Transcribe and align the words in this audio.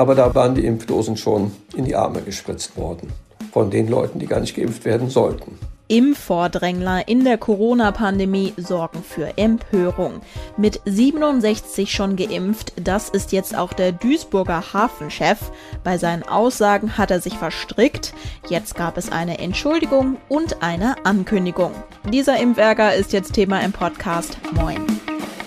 Aber 0.00 0.14
da 0.14 0.34
waren 0.34 0.54
die 0.54 0.64
Impfdosen 0.64 1.18
schon 1.18 1.52
in 1.76 1.84
die 1.84 1.94
Arme 1.94 2.22
gespritzt 2.22 2.74
worden 2.78 3.12
von 3.52 3.70
den 3.70 3.86
Leuten, 3.86 4.18
die 4.18 4.24
gar 4.24 4.40
nicht 4.40 4.56
geimpft 4.56 4.86
werden 4.86 5.10
sollten. 5.10 5.58
Impfvordrängler 5.88 7.06
in 7.06 7.22
der 7.22 7.36
Corona-Pandemie 7.36 8.54
sorgen 8.56 9.02
für 9.06 9.36
Empörung. 9.36 10.22
Mit 10.56 10.80
67 10.86 11.92
schon 11.92 12.16
geimpft, 12.16 12.72
das 12.82 13.10
ist 13.10 13.32
jetzt 13.32 13.54
auch 13.54 13.74
der 13.74 13.92
Duisburger 13.92 14.72
Hafenchef. 14.72 15.50
Bei 15.84 15.98
seinen 15.98 16.22
Aussagen 16.22 16.96
hat 16.96 17.10
er 17.10 17.20
sich 17.20 17.34
verstrickt. 17.34 18.14
Jetzt 18.48 18.76
gab 18.76 18.96
es 18.96 19.12
eine 19.12 19.38
Entschuldigung 19.38 20.16
und 20.30 20.62
eine 20.62 20.94
Ankündigung. 21.04 21.72
Dieser 22.10 22.40
Impfärger 22.40 22.94
ist 22.94 23.12
jetzt 23.12 23.34
Thema 23.34 23.60
im 23.60 23.72
Podcast. 23.72 24.38
Moin. 24.52 24.80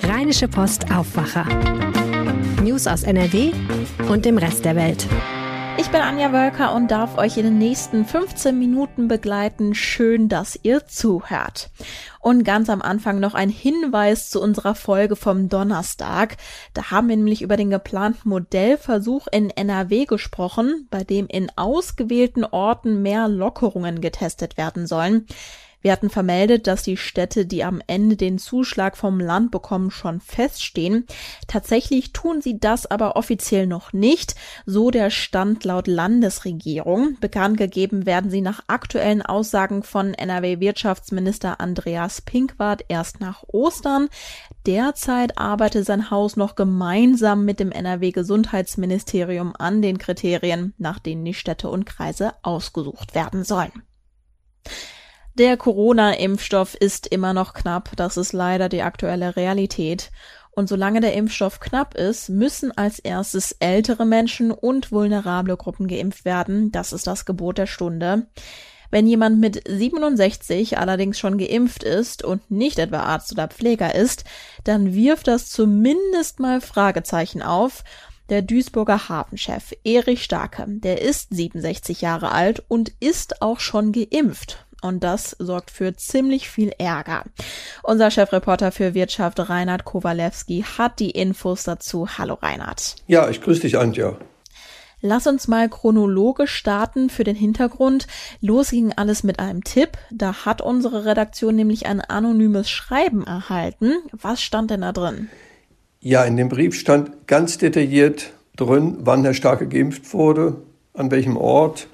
Rheinische 0.03 0.47
Post 0.47 0.91
Aufwacher. 0.93 1.47
News 2.73 2.87
aus 2.87 3.03
NRW 3.03 3.51
und 4.09 4.25
dem 4.25 4.39
Rest 4.39 4.65
der 4.65 4.75
Welt. 4.75 5.05
Ich 5.77 5.89
bin 5.89 6.01
Anja 6.01 6.33
Wölker 6.33 6.73
und 6.73 6.89
darf 6.89 7.19
euch 7.19 7.37
in 7.37 7.43
den 7.43 7.59
nächsten 7.59 8.03
15 8.03 8.57
Minuten 8.57 9.07
begleiten. 9.07 9.75
Schön, 9.75 10.27
dass 10.27 10.59
ihr 10.63 10.87
zuhört. 10.87 11.69
Und 12.19 12.43
ganz 12.43 12.71
am 12.71 12.81
Anfang 12.81 13.19
noch 13.19 13.35
ein 13.35 13.49
Hinweis 13.49 14.31
zu 14.31 14.41
unserer 14.41 14.73
Folge 14.73 15.15
vom 15.15 15.49
Donnerstag. 15.49 16.37
Da 16.73 16.89
haben 16.89 17.09
wir 17.09 17.15
nämlich 17.15 17.43
über 17.43 17.57
den 17.57 17.69
geplanten 17.69 18.27
Modellversuch 18.27 19.27
in 19.31 19.51
NRW 19.51 20.05
gesprochen, 20.05 20.87
bei 20.89 21.03
dem 21.03 21.27
in 21.27 21.51
ausgewählten 21.55 22.43
Orten 22.43 23.03
mehr 23.03 23.27
Lockerungen 23.27 24.01
getestet 24.01 24.57
werden 24.57 24.87
sollen. 24.87 25.27
Wir 25.83 25.91
hatten 25.91 26.09
vermeldet, 26.09 26.65
dass 26.65 26.81
die 26.81 26.95
Städte, 26.95 27.45
die 27.45 27.65
am 27.65 27.81
Ende 27.87 28.15
den 28.15 28.37
Zuschlag 28.39 28.95
vom 28.95 29.19
Land 29.19 29.51
bekommen, 29.51 29.91
schon 29.91 30.21
feststehen. 30.21 31.05
Tatsächlich 31.47 32.13
tun 32.13 32.41
sie 32.41 32.57
das 32.57 32.89
aber 32.89 33.17
offiziell 33.17 33.67
noch 33.67 33.91
nicht, 33.91 34.35
so 34.65 34.91
der 34.91 35.09
Stand 35.09 35.65
laut 35.65 35.87
Landesregierung. 35.87 37.17
Bekannt 37.19 37.57
gegeben 37.57 38.05
werden 38.05 38.31
sie 38.31 38.39
nach 38.39 38.63
aktuellen 38.67 39.21
Aussagen 39.21 39.83
von 39.83 40.13
NRW-Wirtschaftsminister 40.13 41.59
Andreas 41.59 42.21
Pinkwart 42.21 42.85
erst 42.87 43.19
nach 43.19 43.43
Ostern. 43.47 44.07
Derzeit 44.65 45.37
arbeitet 45.37 45.85
sein 45.85 46.09
Haus 46.09 46.37
noch 46.37 46.55
gemeinsam 46.55 47.43
mit 47.43 47.59
dem 47.59 47.73
NRW-Gesundheitsministerium 47.73 49.53
an 49.59 49.81
den 49.81 49.97
Kriterien, 49.97 50.73
nach 50.77 50.99
denen 50.99 51.25
die 51.25 51.33
Städte 51.33 51.69
und 51.69 51.85
Kreise 51.85 52.31
ausgesucht 52.41 53.15
werden 53.15 53.43
sollen. 53.43 53.83
Der 55.35 55.57
Corona-Impfstoff 55.57 56.75
ist 56.75 57.07
immer 57.07 57.33
noch 57.33 57.55
knapp, 57.55 57.89
das 57.95 58.17
ist 58.17 58.33
leider 58.33 58.69
die 58.69 58.83
aktuelle 58.83 59.35
Realität. 59.35 60.11
Und 60.51 60.69
solange 60.69 61.01
der 61.01 61.15
Impfstoff 61.15 61.59
knapp 61.59 61.95
ist, 61.95 62.29
müssen 62.29 62.71
als 62.77 62.99
erstes 62.99 63.53
ältere 63.53 64.05
Menschen 64.05 64.51
und 64.51 64.91
vulnerable 64.91 65.57
Gruppen 65.57 65.87
geimpft 65.87 66.23
werden. 66.23 66.71
Das 66.71 66.93
ist 66.93 67.07
das 67.07 67.25
Gebot 67.25 67.57
der 67.57 67.65
Stunde. 67.65 68.27
Wenn 68.91 69.07
jemand 69.07 69.39
mit 69.39 69.67
67 69.67 70.77
allerdings 70.77 71.17
schon 71.17 71.39
geimpft 71.39 71.81
ist 71.81 72.23
und 72.23 72.51
nicht 72.51 72.77
etwa 72.77 72.99
Arzt 72.99 73.31
oder 73.31 73.47
Pfleger 73.47 73.95
ist, 73.95 74.25
dann 74.65 74.93
wirft 74.93 75.27
das 75.27 75.49
zumindest 75.49 76.39
mal 76.39 76.61
Fragezeichen 76.61 77.41
auf. 77.41 77.83
Der 78.29 78.43
Duisburger 78.43 79.09
Hafenchef 79.09 79.73
Erich 79.83 80.23
Starke, 80.23 80.65
der 80.67 81.01
ist 81.01 81.33
67 81.33 82.01
Jahre 82.01 82.31
alt 82.31 82.63
und 82.67 82.91
ist 82.99 83.41
auch 83.41 83.59
schon 83.59 83.91
geimpft. 83.93 84.63
Und 84.83 85.01
das 85.01 85.35
sorgt 85.39 85.71
für 85.71 85.95
ziemlich 85.95 86.49
viel 86.49 86.73
Ärger. 86.77 87.23
Unser 87.83 88.11
Chefreporter 88.11 88.73
für 88.73 88.93
Wirtschaft 88.93 89.39
Reinhard 89.49 89.85
Kowalewski 89.85 90.65
hat 90.77 90.99
die 90.99 91.11
Infos 91.11 91.63
dazu. 91.63 92.07
Hallo 92.17 92.33
Reinhard. 92.33 92.95
Ja, 93.07 93.29
ich 93.29 93.41
grüße 93.41 93.61
dich, 93.61 93.77
Antja. 93.77 94.17
Lass 94.99 95.25
uns 95.25 95.47
mal 95.47 95.69
chronologisch 95.69 96.53
starten 96.53 97.09
für 97.09 97.23
den 97.23 97.35
Hintergrund. 97.35 98.07
Los 98.41 98.71
ging 98.71 98.91
alles 98.93 99.23
mit 99.23 99.39
einem 99.39 99.63
Tipp. 99.63 99.97
Da 100.11 100.45
hat 100.45 100.61
unsere 100.61 101.05
Redaktion 101.05 101.55
nämlich 101.55 101.85
ein 101.85 102.01
anonymes 102.01 102.69
Schreiben 102.69 103.25
erhalten. 103.25 103.93
Was 104.11 104.41
stand 104.41 104.69
denn 104.69 104.81
da 104.81 104.91
drin? 104.91 105.29
Ja, 106.01 106.25
in 106.25 106.35
dem 106.35 106.49
Brief 106.49 106.75
stand 106.75 107.27
ganz 107.27 107.57
detailliert 107.57 108.33
drin, 108.57 108.97
wann 108.99 109.23
Herr 109.23 109.33
Starke 109.33 109.67
geimpft 109.67 110.13
wurde, 110.13 110.57
an 110.93 111.09
welchem 111.09 111.37
Ort, 111.37 111.87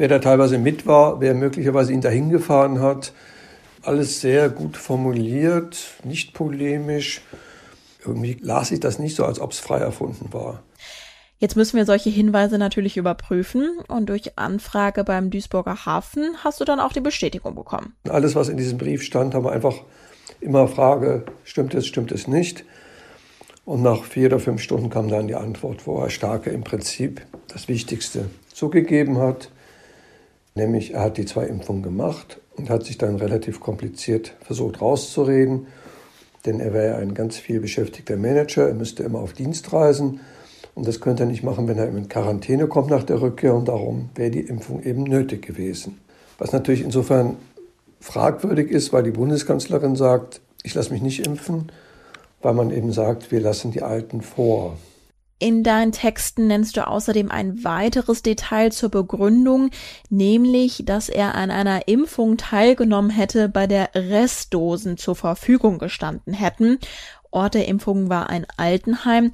wer 0.00 0.08
da 0.08 0.18
teilweise 0.18 0.56
mit 0.56 0.86
war, 0.86 1.20
wer 1.20 1.34
möglicherweise 1.34 1.92
ihn 1.92 2.00
dahin 2.00 2.30
gefahren 2.30 2.80
hat. 2.80 3.12
Alles 3.82 4.22
sehr 4.22 4.48
gut 4.48 4.78
formuliert, 4.78 5.76
nicht 6.04 6.32
polemisch. 6.32 7.20
Irgendwie 8.02 8.38
las 8.40 8.70
ich 8.70 8.80
das 8.80 8.98
nicht 8.98 9.14
so, 9.14 9.26
als 9.26 9.40
ob 9.40 9.52
es 9.52 9.58
frei 9.58 9.78
erfunden 9.78 10.32
war. 10.32 10.62
Jetzt 11.38 11.54
müssen 11.54 11.76
wir 11.76 11.84
solche 11.84 12.08
Hinweise 12.08 12.56
natürlich 12.56 12.96
überprüfen 12.96 13.78
und 13.88 14.08
durch 14.08 14.38
Anfrage 14.38 15.04
beim 15.04 15.28
Duisburger 15.28 15.84
Hafen 15.84 16.34
hast 16.42 16.60
du 16.60 16.64
dann 16.64 16.80
auch 16.80 16.94
die 16.94 17.00
Bestätigung 17.00 17.54
bekommen. 17.54 17.94
Alles, 18.08 18.34
was 18.34 18.48
in 18.48 18.56
diesem 18.56 18.78
Brief 18.78 19.02
stand, 19.02 19.34
haben 19.34 19.44
wir 19.44 19.52
einfach 19.52 19.74
immer 20.40 20.66
Frage, 20.66 21.26
stimmt 21.44 21.74
es, 21.74 21.86
stimmt 21.86 22.10
es 22.10 22.26
nicht? 22.26 22.64
Und 23.66 23.82
nach 23.82 24.04
vier 24.04 24.28
oder 24.28 24.38
fünf 24.38 24.62
Stunden 24.62 24.88
kam 24.88 25.08
dann 25.08 25.28
die 25.28 25.34
Antwort, 25.34 25.86
wo 25.86 26.00
Herr 26.00 26.08
Starke 26.08 26.48
im 26.48 26.64
Prinzip 26.64 27.20
das 27.48 27.68
Wichtigste 27.68 28.30
zugegeben 28.50 29.18
hat. 29.18 29.50
Nämlich, 30.60 30.92
er 30.92 31.00
hat 31.00 31.16
die 31.16 31.24
zwei 31.24 31.46
Impfungen 31.46 31.82
gemacht 31.82 32.38
und 32.58 32.68
hat 32.68 32.84
sich 32.84 32.98
dann 32.98 33.16
relativ 33.16 33.60
kompliziert 33.60 34.36
versucht 34.42 34.82
rauszureden, 34.82 35.68
denn 36.44 36.60
er 36.60 36.74
wäre 36.74 36.88
ja 36.88 36.96
ein 36.98 37.14
ganz 37.14 37.38
viel 37.38 37.60
beschäftigter 37.60 38.18
Manager, 38.18 38.68
er 38.68 38.74
müsste 38.74 39.02
immer 39.02 39.20
auf 39.20 39.32
Dienst 39.32 39.72
reisen 39.72 40.20
und 40.74 40.86
das 40.86 41.00
könnte 41.00 41.22
er 41.22 41.30
nicht 41.30 41.42
machen, 41.42 41.66
wenn 41.66 41.78
er 41.78 41.88
in 41.88 42.10
Quarantäne 42.10 42.66
kommt 42.66 42.90
nach 42.90 43.04
der 43.04 43.22
Rückkehr 43.22 43.54
und 43.54 43.68
darum 43.68 44.10
wäre 44.14 44.30
die 44.30 44.40
Impfung 44.40 44.82
eben 44.82 45.04
nötig 45.04 45.46
gewesen. 45.46 45.98
Was 46.36 46.52
natürlich 46.52 46.82
insofern 46.82 47.36
fragwürdig 47.98 48.70
ist, 48.70 48.92
weil 48.92 49.04
die 49.04 49.12
Bundeskanzlerin 49.12 49.96
sagt, 49.96 50.42
ich 50.62 50.74
lasse 50.74 50.92
mich 50.92 51.00
nicht 51.00 51.26
impfen, 51.26 51.72
weil 52.42 52.52
man 52.52 52.70
eben 52.70 52.92
sagt, 52.92 53.32
wir 53.32 53.40
lassen 53.40 53.70
die 53.70 53.80
Alten 53.80 54.20
vor. 54.20 54.76
In 55.40 55.62
deinen 55.62 55.92
Texten 55.92 56.48
nennst 56.48 56.76
du 56.76 56.86
außerdem 56.86 57.30
ein 57.30 57.64
weiteres 57.64 58.22
Detail 58.22 58.70
zur 58.72 58.90
Begründung, 58.90 59.70
nämlich, 60.10 60.82
dass 60.84 61.08
er 61.08 61.34
an 61.34 61.50
einer 61.50 61.88
Impfung 61.88 62.36
teilgenommen 62.36 63.10
hätte, 63.10 63.48
bei 63.48 63.66
der 63.66 63.88
Restdosen 63.94 64.98
zur 64.98 65.16
Verfügung 65.16 65.78
gestanden 65.78 66.34
hätten. 66.34 66.78
Ort 67.30 67.54
der 67.54 67.68
Impfung 67.68 68.10
war 68.10 68.28
ein 68.28 68.46
Altenheim. 68.58 69.32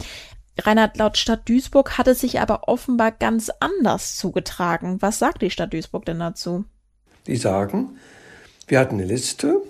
Reinhard, 0.56 0.96
laut 0.96 1.18
Stadt 1.18 1.48
Duisburg 1.48 1.98
hat 1.98 2.06
es 2.06 2.20
sich 2.20 2.38
aber 2.38 2.68
offenbar 2.68 3.10
ganz 3.10 3.50
anders 3.58 4.14
zugetragen. 4.14 5.02
Was 5.02 5.18
sagt 5.18 5.42
die 5.42 5.50
Stadt 5.50 5.72
Duisburg 5.72 6.04
denn 6.04 6.20
dazu? 6.20 6.64
Die 7.26 7.36
sagen, 7.36 7.98
wir 8.68 8.78
hatten 8.78 8.94
eine 8.94 9.06
Liste, 9.06 9.60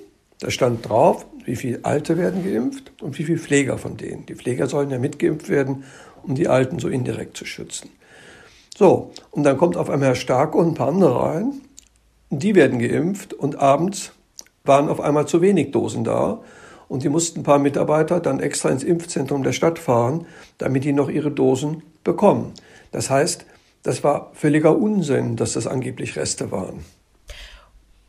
da 0.40 0.50
stand 0.50 0.88
drauf, 0.88 1.26
wie 1.44 1.56
viele 1.56 1.84
Alte 1.84 2.18
werden 2.18 2.44
geimpft 2.44 2.92
und 3.02 3.18
wie 3.18 3.24
viele 3.24 3.38
Pfleger 3.38 3.78
von 3.78 3.96
denen. 3.96 4.26
Die 4.26 4.34
Pfleger 4.34 4.66
sollen 4.66 4.90
ja 4.90 4.98
mitgeimpft 4.98 5.48
werden 5.48 5.84
um 6.26 6.34
die 6.34 6.48
Alten 6.48 6.78
so 6.78 6.88
indirekt 6.88 7.36
zu 7.36 7.44
schützen. 7.44 7.90
So, 8.76 9.12
und 9.30 9.44
dann 9.44 9.56
kommt 9.56 9.76
auf 9.76 9.88
einmal 9.88 10.08
Herr 10.08 10.14
Stark 10.14 10.54
und 10.54 10.68
ein 10.68 10.74
paar 10.74 10.88
andere 10.88 11.22
rein. 11.22 11.60
Die 12.30 12.54
werden 12.54 12.78
geimpft 12.78 13.32
und 13.32 13.56
abends 13.56 14.12
waren 14.64 14.88
auf 14.88 15.00
einmal 15.00 15.26
zu 15.26 15.40
wenig 15.40 15.70
Dosen 15.70 16.04
da. 16.04 16.40
Und 16.88 17.02
die 17.02 17.08
mussten 17.08 17.40
ein 17.40 17.44
paar 17.44 17.58
Mitarbeiter 17.58 18.20
dann 18.20 18.38
extra 18.38 18.68
ins 18.68 18.84
Impfzentrum 18.84 19.42
der 19.42 19.52
Stadt 19.52 19.78
fahren, 19.78 20.26
damit 20.58 20.84
die 20.84 20.92
noch 20.92 21.08
ihre 21.08 21.30
Dosen 21.30 21.82
bekommen. 22.04 22.52
Das 22.92 23.10
heißt, 23.10 23.46
das 23.82 24.04
war 24.04 24.30
völliger 24.34 24.76
Unsinn, 24.76 25.36
dass 25.36 25.54
das 25.54 25.66
angeblich 25.66 26.16
Reste 26.16 26.50
waren. 26.50 26.84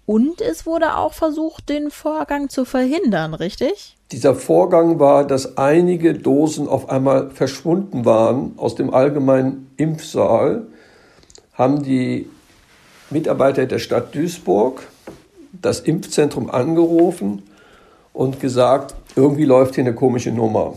Und 0.07 0.39
es 0.39 0.65
wurde 0.65 0.95
auch 0.95 1.11
versucht, 1.11 1.67
den 1.67 1.91
Vorgang 1.91 2.47
zu 2.47 2.63
verhindern, 2.63 3.33
richtig? 3.33 3.97
Dieser 4.13 4.35
Vorgang 4.35 5.01
war, 5.01 5.27
dass 5.27 5.57
einige 5.57 6.13
Dosen 6.13 6.69
auf 6.69 6.89
einmal 6.89 7.29
verschwunden 7.29 8.05
waren 8.05 8.53
aus 8.55 8.75
dem 8.75 8.93
allgemeinen 8.93 9.69
Impfsaal, 9.75 10.65
haben 11.51 11.83
die 11.83 12.29
Mitarbeiter 13.09 13.65
der 13.65 13.79
Stadt 13.79 14.15
Duisburg 14.15 14.87
das 15.51 15.81
Impfzentrum 15.81 16.49
angerufen 16.49 17.43
und 18.13 18.39
gesagt, 18.39 18.95
irgendwie 19.17 19.43
läuft 19.43 19.75
hier 19.75 19.83
eine 19.83 19.93
komische 19.93 20.31
Nummer. 20.31 20.75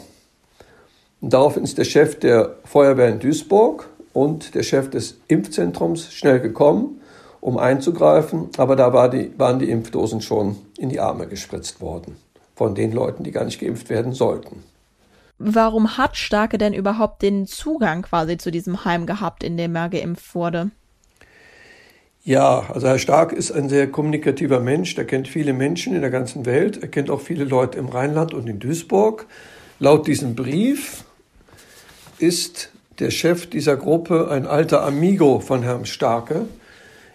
Und 1.20 1.32
daraufhin 1.32 1.62
ist 1.62 1.78
der 1.78 1.84
Chef 1.84 2.18
der 2.18 2.56
Feuerwehr 2.64 3.10
in 3.10 3.20
Duisburg 3.20 3.88
und 4.12 4.56
der 4.56 4.64
Chef 4.64 4.90
des 4.90 5.18
Impfzentrums 5.28 6.12
schnell 6.12 6.40
gekommen 6.40 6.99
um 7.40 7.58
einzugreifen, 7.58 8.50
aber 8.56 8.76
da 8.76 8.92
war 8.92 9.08
die, 9.08 9.32
waren 9.38 9.58
die 9.58 9.70
Impfdosen 9.70 10.20
schon 10.20 10.56
in 10.78 10.88
die 10.88 11.00
Arme 11.00 11.26
gespritzt 11.26 11.80
worden 11.80 12.16
von 12.54 12.74
den 12.74 12.92
Leuten, 12.92 13.24
die 13.24 13.32
gar 13.32 13.44
nicht 13.44 13.60
geimpft 13.60 13.88
werden 13.88 14.12
sollten. 14.12 14.62
Warum 15.38 15.96
hat 15.96 16.18
Starke 16.18 16.58
denn 16.58 16.74
überhaupt 16.74 17.22
den 17.22 17.46
Zugang 17.46 18.02
quasi 18.02 18.36
zu 18.36 18.50
diesem 18.50 18.84
Heim 18.84 19.06
gehabt, 19.06 19.42
in 19.42 19.56
dem 19.56 19.74
er 19.74 19.88
geimpft 19.88 20.34
wurde? 20.34 20.70
Ja, 22.22 22.66
also 22.68 22.86
Herr 22.86 22.98
Stark 22.98 23.32
ist 23.32 23.50
ein 23.50 23.70
sehr 23.70 23.90
kommunikativer 23.90 24.60
Mensch, 24.60 24.94
der 24.94 25.06
kennt 25.06 25.26
viele 25.26 25.54
Menschen 25.54 25.94
in 25.94 26.02
der 26.02 26.10
ganzen 26.10 26.44
Welt, 26.44 26.82
er 26.82 26.88
kennt 26.88 27.08
auch 27.08 27.22
viele 27.22 27.44
Leute 27.44 27.78
im 27.78 27.88
Rheinland 27.88 28.34
und 28.34 28.46
in 28.46 28.58
Duisburg. 28.58 29.26
Laut 29.78 30.06
diesem 30.06 30.34
Brief 30.34 31.04
ist 32.18 32.70
der 32.98 33.10
Chef 33.10 33.48
dieser 33.48 33.78
Gruppe 33.78 34.28
ein 34.30 34.46
alter 34.46 34.84
Amigo 34.84 35.40
von 35.40 35.62
Herrn 35.62 35.86
Starke. 35.86 36.46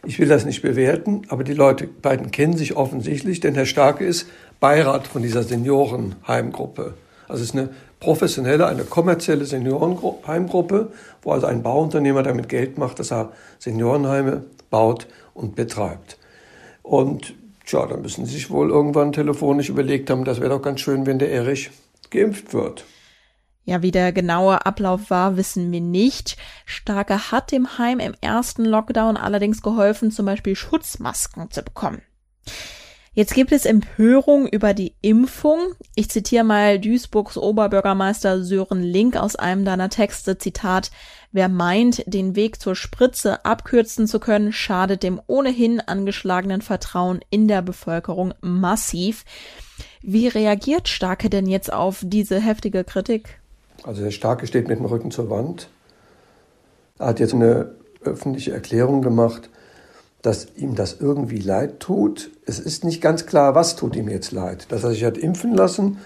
Ich 0.05 0.19
will 0.19 0.27
das 0.27 0.45
nicht 0.45 0.61
bewerten, 0.61 1.23
aber 1.29 1.43
die 1.43 1.53
Leute 1.53 1.87
beiden 1.87 2.29
kennen 2.29 2.55
sich 2.55 2.75
offensichtlich, 2.75 3.39
denn 3.39 3.55
Herr 3.55 3.65
Starke 3.65 4.05
ist 4.05 4.27
Beirat 4.59 5.07
von 5.07 5.23
dieser 5.23 5.41
Seniorenheimgruppe. 5.41 6.93
Also 7.27 7.41
es 7.41 7.49
ist 7.49 7.55
eine 7.55 7.69
professionelle, 7.99 8.67
eine 8.67 8.83
kommerzielle 8.83 9.45
Seniorenheimgruppe, 9.45 10.91
wo 11.23 11.31
also 11.31 11.47
ein 11.47 11.63
Bauunternehmer 11.63 12.21
damit 12.21 12.49
Geld 12.49 12.77
macht, 12.77 12.99
dass 12.99 13.11
er 13.11 13.31
Seniorenheime 13.57 14.43
baut 14.69 15.07
und 15.33 15.55
betreibt. 15.55 16.19
Und 16.83 17.33
tja, 17.65 17.87
da 17.87 17.97
müssen 17.97 18.25
Sie 18.27 18.33
sich 18.33 18.51
wohl 18.51 18.69
irgendwann 18.69 19.11
telefonisch 19.11 19.69
überlegt 19.69 20.11
haben, 20.11 20.23
das 20.23 20.39
wäre 20.39 20.51
doch 20.51 20.61
ganz 20.61 20.81
schön, 20.81 21.07
wenn 21.07 21.17
der 21.17 21.31
Erich 21.31 21.71
geimpft 22.11 22.53
wird. 22.53 22.85
Ja, 23.65 23.81
wie 23.81 23.91
der 23.91 24.13
genaue 24.13 24.65
Ablauf 24.65 25.09
war, 25.09 25.37
wissen 25.37 25.71
wir 25.71 25.81
nicht. 25.81 26.37
Starke 26.65 27.31
hat 27.31 27.51
dem 27.51 27.79
Heim 27.79 27.99
im 27.99 28.13
ersten 28.21 28.63
Lockdown 28.63 29.17
allerdings 29.17 29.63
geholfen, 29.63 30.11
zum 30.11 30.27
Beispiel 30.27 30.55
Schutzmasken 30.55 31.49
zu 31.49 31.63
bekommen. 31.63 32.01
Jetzt 33.13 33.33
gibt 33.33 33.53
es 33.53 33.65
Empörung 33.65 34.45
über 34.45 34.73
die 34.73 34.93
Impfung. 35.01 35.59
Ich 35.95 36.09
zitiere 36.09 36.43
mal 36.43 36.79
Duisburgs 36.79 37.37
Oberbürgermeister 37.37 38.43
Sören 38.43 38.83
Link 38.83 39.15
aus 39.15 39.37
einem 39.37 39.63
deiner 39.63 39.89
Texte, 39.89 40.37
Zitat, 40.37 40.91
Wer 41.31 41.49
meint, 41.49 42.03
den 42.05 42.35
Weg 42.35 42.61
zur 42.61 42.75
Spritze 42.75 43.43
abkürzen 43.45 44.05
zu 44.05 44.19
können, 44.19 44.51
schadet 44.51 45.01
dem 45.01 45.21
ohnehin 45.27 45.79
angeschlagenen 45.79 46.61
Vertrauen 46.61 47.21
in 47.29 47.47
der 47.47 47.61
Bevölkerung 47.61 48.33
massiv. 48.41 49.23
Wie 50.01 50.27
reagiert 50.27 50.89
Starke 50.89 51.29
denn 51.29 51.47
jetzt 51.47 51.73
auf 51.73 52.01
diese 52.03 52.39
heftige 52.39 52.83
Kritik? 52.83 53.39
Also 53.83 54.03
der 54.03 54.11
Starke 54.11 54.47
steht 54.47 54.67
mit 54.67 54.79
dem 54.79 54.85
Rücken 54.85 55.11
zur 55.11 55.29
Wand. 55.29 55.69
Er 56.97 57.07
hat 57.07 57.19
jetzt 57.19 57.33
eine 57.33 57.71
öffentliche 58.03 58.51
Erklärung 58.51 59.01
gemacht, 59.01 59.49
dass 60.21 60.47
ihm 60.55 60.75
das 60.75 60.99
irgendwie 60.99 61.39
leid 61.39 61.79
tut. 61.79 62.31
Es 62.45 62.59
ist 62.59 62.83
nicht 62.83 63.01
ganz 63.01 63.25
klar, 63.25 63.53
was 63.53 63.75
tut 63.75 63.95
ihm 63.95 64.09
jetzt 64.09 64.31
leid. 64.31 64.67
Dass 64.69 64.83
er 64.83 64.91
sich 64.91 65.03
hat 65.03 65.17
impfen 65.17 65.53
lassen 65.53 65.99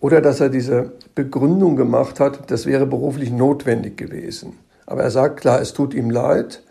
oder 0.00 0.20
dass 0.20 0.40
er 0.40 0.48
diese 0.48 0.92
Begründung 1.14 1.76
gemacht 1.76 2.18
hat, 2.18 2.50
das 2.50 2.66
wäre 2.66 2.86
beruflich 2.86 3.30
notwendig 3.30 3.96
gewesen. 3.96 4.54
Aber 4.86 5.02
er 5.02 5.10
sagt 5.10 5.40
klar, 5.40 5.60
es 5.60 5.72
tut 5.72 5.94
ihm 5.94 6.10
leid. 6.10 6.62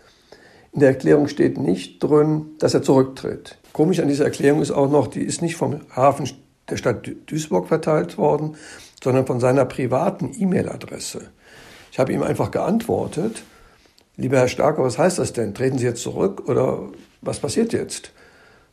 In 0.73 0.81
der 0.81 0.89
Erklärung 0.89 1.27
steht 1.27 1.57
nicht 1.57 2.03
drin, 2.03 2.47
dass 2.59 2.73
er 2.73 2.81
zurücktritt. 2.81 3.57
Komisch 3.71 3.99
an 4.01 4.07
dieser 4.07 4.25
Erklärung 4.25 4.61
ist 4.61 4.71
auch 4.71 4.91
noch, 4.91 5.07
die 5.07 5.21
ist 5.21 5.41
nicht 5.41 5.55
vom 5.55 5.81
Hafen 5.95 6.27
der 6.71 6.77
Stadt 6.77 7.09
Duisburg 7.27 7.67
verteilt 7.67 8.17
worden, 8.17 8.55
sondern 9.03 9.25
von 9.25 9.39
seiner 9.39 9.65
privaten 9.65 10.33
E-Mail-Adresse. 10.37 11.29
Ich 11.91 11.99
habe 11.99 12.13
ihm 12.13 12.23
einfach 12.23 12.51
geantwortet, 12.51 13.43
lieber 14.17 14.37
Herr 14.37 14.47
Starker, 14.47 14.83
was 14.83 14.97
heißt 14.97 15.19
das 15.19 15.33
denn? 15.33 15.53
Treten 15.53 15.77
Sie 15.77 15.85
jetzt 15.85 16.03
zurück 16.03 16.47
oder 16.47 16.89
was 17.21 17.39
passiert 17.39 17.73
jetzt? 17.73 18.11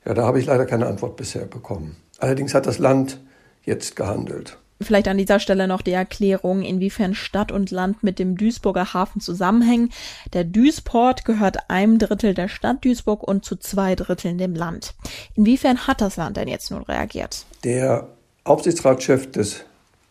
Ja, 0.04 0.14
da 0.14 0.24
habe 0.24 0.38
ich 0.38 0.46
leider 0.46 0.66
keine 0.66 0.86
Antwort 0.86 1.16
bisher 1.16 1.46
bekommen. 1.46 1.96
Allerdings 2.18 2.54
hat 2.54 2.66
das 2.66 2.78
Land 2.78 3.20
jetzt 3.64 3.96
gehandelt. 3.96 4.58
Vielleicht 4.80 5.08
an 5.08 5.16
dieser 5.16 5.40
Stelle 5.40 5.68
noch 5.68 5.80
die 5.80 5.92
Erklärung, 5.92 6.62
inwiefern 6.62 7.14
Stadt 7.14 7.50
und 7.50 7.70
Land 7.70 8.02
mit 8.02 8.18
dem 8.18 8.36
Duisburger 8.36 8.92
Hafen 8.92 9.20
zusammenhängen. 9.20 9.90
Der 10.34 10.44
Duisport 10.44 11.24
gehört 11.24 11.70
einem 11.70 11.98
Drittel 11.98 12.34
der 12.34 12.48
Stadt 12.48 12.84
Duisburg 12.84 13.22
und 13.22 13.44
zu 13.44 13.56
zwei 13.56 13.94
Dritteln 13.94 14.36
dem 14.36 14.54
Land. 14.54 14.94
Inwiefern 15.34 15.86
hat 15.86 16.02
das 16.02 16.16
Land 16.16 16.36
denn 16.36 16.48
jetzt 16.48 16.70
nun 16.70 16.82
reagiert? 16.82 17.46
Der 17.64 18.06
Aufsichtsratschef 18.44 19.30
des 19.30 19.64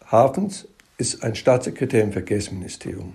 Hafens 0.09 0.67
ist 0.97 1.23
ein 1.23 1.35
Staatssekretär 1.35 2.03
im 2.03 2.11
Verkehrsministerium. 2.11 3.13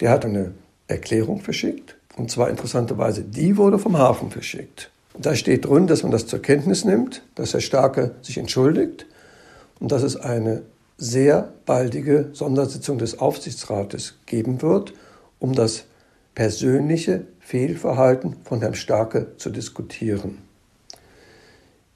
Der 0.00 0.10
hat 0.10 0.24
eine 0.24 0.52
Erklärung 0.88 1.40
verschickt, 1.42 1.96
und 2.16 2.30
zwar 2.30 2.50
interessanterweise, 2.50 3.22
die 3.22 3.56
wurde 3.56 3.78
vom 3.78 3.96
Hafen 3.98 4.30
verschickt. 4.30 4.90
Da 5.16 5.36
steht 5.36 5.66
drin, 5.66 5.86
dass 5.86 6.02
man 6.02 6.10
das 6.10 6.26
zur 6.26 6.40
Kenntnis 6.40 6.84
nimmt, 6.84 7.22
dass 7.34 7.52
Herr 7.52 7.60
Starke 7.60 8.16
sich 8.22 8.38
entschuldigt 8.38 9.06
und 9.80 9.90
dass 9.90 10.02
es 10.02 10.16
eine 10.16 10.62
sehr 10.96 11.52
baldige 11.64 12.28
Sondersitzung 12.32 12.98
des 12.98 13.18
Aufsichtsrates 13.18 14.18
geben 14.26 14.62
wird, 14.62 14.92
um 15.38 15.54
das 15.54 15.84
persönliche 16.34 17.26
Fehlverhalten 17.40 18.36
von 18.44 18.60
Herrn 18.60 18.74
Starke 18.74 19.36
zu 19.38 19.50
diskutieren. 19.50 20.38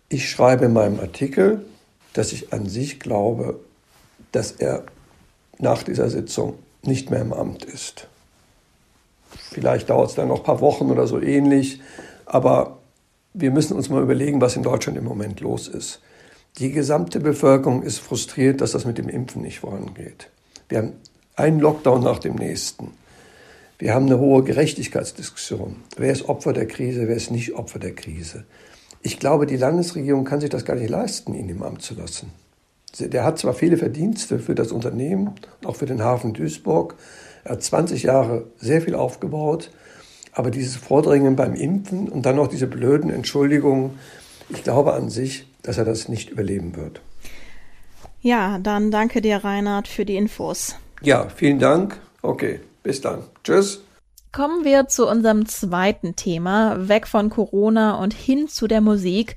Ich 0.08 0.28
schreibe 0.30 0.64
in 0.64 0.72
meinem 0.72 0.98
Artikel, 0.98 1.64
dass 2.14 2.32
ich 2.32 2.52
an 2.52 2.66
sich 2.66 2.98
glaube, 2.98 3.60
dass 4.32 4.52
er 4.52 4.84
nach 5.58 5.82
dieser 5.82 6.08
Sitzung 6.08 6.58
nicht 6.82 7.10
mehr 7.10 7.20
im 7.20 7.32
Amt 7.32 7.64
ist. 7.64 8.08
Vielleicht 9.50 9.90
dauert 9.90 10.10
es 10.10 10.16
dann 10.16 10.28
noch 10.28 10.38
ein 10.38 10.44
paar 10.44 10.60
Wochen 10.60 10.90
oder 10.90 11.06
so 11.06 11.20
ähnlich, 11.20 11.80
aber 12.26 12.78
wir 13.32 13.50
müssen 13.50 13.76
uns 13.76 13.90
mal 13.90 14.02
überlegen, 14.02 14.40
was 14.40 14.56
in 14.56 14.62
Deutschland 14.62 14.96
im 14.96 15.04
Moment 15.04 15.40
los 15.40 15.68
ist. 15.68 16.00
Die 16.58 16.70
gesamte 16.70 17.18
Bevölkerung 17.18 17.82
ist 17.82 17.98
frustriert, 17.98 18.60
dass 18.60 18.72
das 18.72 18.84
mit 18.84 18.96
dem 18.96 19.08
Impfen 19.08 19.42
nicht 19.42 19.58
vorangeht. 19.58 20.30
Wir 20.68 20.78
haben 20.78 20.92
einen 21.34 21.58
Lockdown 21.58 22.00
nach 22.00 22.20
dem 22.20 22.36
nächsten. 22.36 22.92
Wir 23.78 23.92
haben 23.92 24.06
eine 24.06 24.20
hohe 24.20 24.44
Gerechtigkeitsdiskussion. 24.44 25.76
Wer 25.96 26.12
ist 26.12 26.28
Opfer 26.28 26.52
der 26.52 26.68
Krise, 26.68 27.08
wer 27.08 27.16
ist 27.16 27.32
nicht 27.32 27.54
Opfer 27.54 27.80
der 27.80 27.92
Krise? 27.92 28.44
Ich 29.02 29.18
glaube, 29.18 29.46
die 29.46 29.56
Landesregierung 29.56 30.24
kann 30.24 30.40
sich 30.40 30.48
das 30.48 30.64
gar 30.64 30.76
nicht 30.76 30.90
leisten, 30.90 31.34
ihn 31.34 31.48
im 31.48 31.64
Amt 31.64 31.82
zu 31.82 31.94
lassen. 31.94 32.30
Der 33.00 33.24
hat 33.24 33.40
zwar 33.40 33.54
viele 33.54 33.76
Verdienste 33.76 34.38
für 34.38 34.54
das 34.54 34.70
Unternehmen, 34.70 35.32
auch 35.64 35.74
für 35.74 35.86
den 35.86 36.02
Hafen 36.04 36.34
Duisburg. 36.34 36.94
Er 37.42 37.52
hat 37.52 37.64
20 37.64 38.04
Jahre 38.04 38.46
sehr 38.58 38.80
viel 38.80 38.94
aufgebaut. 38.94 39.72
Aber 40.30 40.52
dieses 40.52 40.76
Vordringen 40.76 41.34
beim 41.34 41.54
Impfen 41.54 42.08
und 42.08 42.26
dann 42.26 42.36
noch 42.36 42.46
diese 42.46 42.68
blöden 42.68 43.10
Entschuldigungen, 43.10 43.98
ich 44.48 44.62
glaube 44.62 44.92
an 44.92 45.10
sich, 45.10 45.46
dass 45.64 45.78
er 45.78 45.84
das 45.84 46.08
nicht 46.08 46.30
überleben 46.30 46.76
wird. 46.76 47.00
Ja, 48.20 48.58
dann 48.58 48.90
danke 48.90 49.20
dir, 49.20 49.44
Reinhard, 49.44 49.88
für 49.88 50.04
die 50.04 50.16
Infos. 50.16 50.76
Ja, 51.02 51.28
vielen 51.28 51.58
Dank. 51.58 51.98
Okay, 52.22 52.60
bis 52.82 53.00
dann. 53.00 53.24
Tschüss. 53.42 53.82
Kommen 54.32 54.64
wir 54.64 54.88
zu 54.88 55.08
unserem 55.08 55.46
zweiten 55.46 56.16
Thema, 56.16 56.88
weg 56.88 57.06
von 57.06 57.30
Corona 57.30 57.96
und 58.02 58.14
hin 58.14 58.48
zu 58.48 58.66
der 58.66 58.80
Musik. 58.80 59.36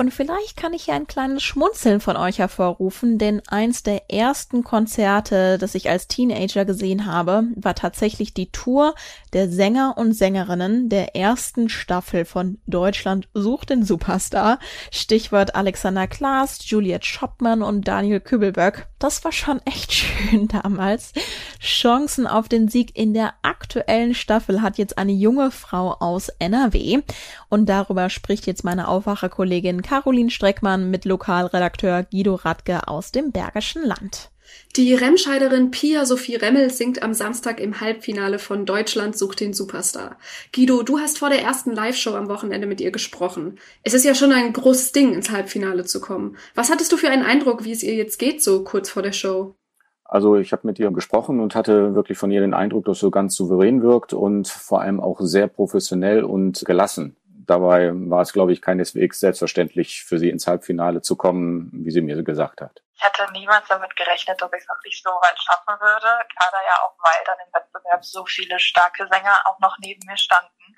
Und 0.00 0.14
vielleicht 0.14 0.56
kann 0.56 0.72
ich 0.72 0.84
hier 0.84 0.94
ein 0.94 1.06
kleines 1.06 1.42
Schmunzeln 1.42 2.00
von 2.00 2.16
euch 2.16 2.38
hervorrufen, 2.38 3.18
denn 3.18 3.42
eins 3.48 3.82
der 3.82 4.10
ersten 4.10 4.64
Konzerte, 4.64 5.58
das 5.58 5.74
ich 5.74 5.90
als 5.90 6.08
Teenager 6.08 6.64
gesehen 6.64 7.04
habe, 7.04 7.44
war 7.54 7.74
tatsächlich 7.74 8.32
die 8.32 8.50
Tour 8.50 8.94
der 9.34 9.50
Sänger 9.50 9.98
und 9.98 10.14
Sängerinnen 10.14 10.88
der 10.88 11.16
ersten 11.16 11.68
Staffel 11.68 12.24
von 12.24 12.60
Deutschland 12.66 13.28
sucht 13.34 13.68
den 13.68 13.84
Superstar. 13.84 14.58
Stichwort 14.90 15.54
Alexander 15.54 16.06
Klaas, 16.06 16.60
Juliet 16.70 17.04
Schoppmann 17.04 17.60
und 17.60 17.86
Daniel 17.86 18.20
Kübelböck. 18.20 18.89
Das 19.00 19.24
war 19.24 19.32
schon 19.32 19.60
echt 19.64 19.92
schön 19.94 20.46
damals. 20.46 21.12
Chancen 21.58 22.28
auf 22.28 22.48
den 22.48 22.68
Sieg 22.68 22.96
in 22.96 23.14
der 23.14 23.34
aktuellen 23.42 24.14
Staffel 24.14 24.62
hat 24.62 24.78
jetzt 24.78 24.98
eine 24.98 25.12
junge 25.12 25.50
Frau 25.50 25.94
aus 25.94 26.28
NRW. 26.38 27.00
Und 27.48 27.68
darüber 27.68 28.10
spricht 28.10 28.46
jetzt 28.46 28.62
meine 28.62 28.86
Aufwacherkollegin 28.86 29.82
Caroline 29.82 30.30
Streckmann 30.30 30.90
mit 30.90 31.06
Lokalredakteur 31.06 32.04
Guido 32.04 32.34
Radke 32.36 32.86
aus 32.86 33.10
dem 33.10 33.32
Bergischen 33.32 33.84
Land. 33.84 34.30
Die 34.76 34.94
Remscheiderin 34.94 35.70
Pia 35.70 36.06
Sophie 36.06 36.36
Remmel 36.36 36.70
singt 36.70 37.02
am 37.02 37.12
Samstag 37.12 37.60
im 37.60 37.80
Halbfinale 37.80 38.38
von 38.38 38.66
Deutschland 38.66 39.18
sucht 39.18 39.40
den 39.40 39.52
Superstar. 39.52 40.16
Guido, 40.54 40.82
du 40.82 40.98
hast 41.00 41.18
vor 41.18 41.28
der 41.28 41.42
ersten 41.42 41.72
Live-Show 41.72 42.14
am 42.14 42.28
Wochenende 42.28 42.68
mit 42.68 42.80
ihr 42.80 42.92
gesprochen. 42.92 43.58
Es 43.82 43.94
ist 43.94 44.04
ja 44.04 44.14
schon 44.14 44.32
ein 44.32 44.52
großes 44.52 44.92
Ding, 44.92 45.12
ins 45.12 45.30
Halbfinale 45.30 45.84
zu 45.84 46.00
kommen. 46.00 46.36
Was 46.54 46.70
hattest 46.70 46.92
du 46.92 46.96
für 46.96 47.10
einen 47.10 47.24
Eindruck, 47.24 47.64
wie 47.64 47.72
es 47.72 47.82
ihr 47.82 47.94
jetzt 47.94 48.18
geht, 48.18 48.42
so 48.42 48.62
kurz 48.62 48.90
vor 48.90 49.02
der 49.02 49.12
Show? 49.12 49.56
Also 50.04 50.34
ich 50.34 50.50
habe 50.50 50.66
mit 50.66 50.78
ihr 50.80 50.90
gesprochen 50.90 51.38
und 51.38 51.54
hatte 51.54 51.94
wirklich 51.94 52.18
von 52.18 52.32
ihr 52.32 52.40
den 52.40 52.52
Eindruck, 52.52 52.84
dass 52.84 52.98
sie 52.98 53.12
ganz 53.12 53.36
souverän 53.36 53.82
wirkt 53.82 54.12
und 54.12 54.48
vor 54.48 54.80
allem 54.80 54.98
auch 54.98 55.20
sehr 55.20 55.46
professionell 55.46 56.24
und 56.24 56.64
gelassen. 56.66 57.16
Dabei 57.50 57.90
war 57.92 58.22
es, 58.22 58.32
glaube 58.32 58.52
ich, 58.52 58.62
keineswegs 58.62 59.18
selbstverständlich 59.18 60.04
für 60.04 60.20
sie 60.20 60.30
ins 60.30 60.46
Halbfinale 60.46 61.02
zu 61.02 61.16
kommen, 61.16 61.68
wie 61.72 61.90
sie 61.90 62.00
mir 62.00 62.22
gesagt 62.22 62.60
hat. 62.60 62.80
Ich 62.94 63.02
hätte 63.02 63.26
niemals 63.32 63.66
damit 63.66 63.96
gerechnet, 63.96 64.40
dass 64.40 64.52
ich 64.52 64.60
es 64.60 64.68
wirklich 64.68 65.02
so 65.02 65.10
weit 65.10 65.36
schaffen 65.36 65.80
würde. 65.80 66.00
Gerade 66.00 66.64
ja 66.64 66.76
auch, 66.84 66.94
weil 67.02 67.24
dann 67.26 67.38
im 67.44 67.52
Wettbewerb 67.52 68.04
so 68.04 68.24
viele 68.24 68.56
starke 68.60 69.08
Sänger 69.10 69.36
auch 69.46 69.58
noch 69.58 69.76
neben 69.80 70.00
mir 70.06 70.16
standen. 70.16 70.76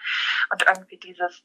Und 0.50 0.62
irgendwie 0.67 0.97
dieses, 0.97 1.45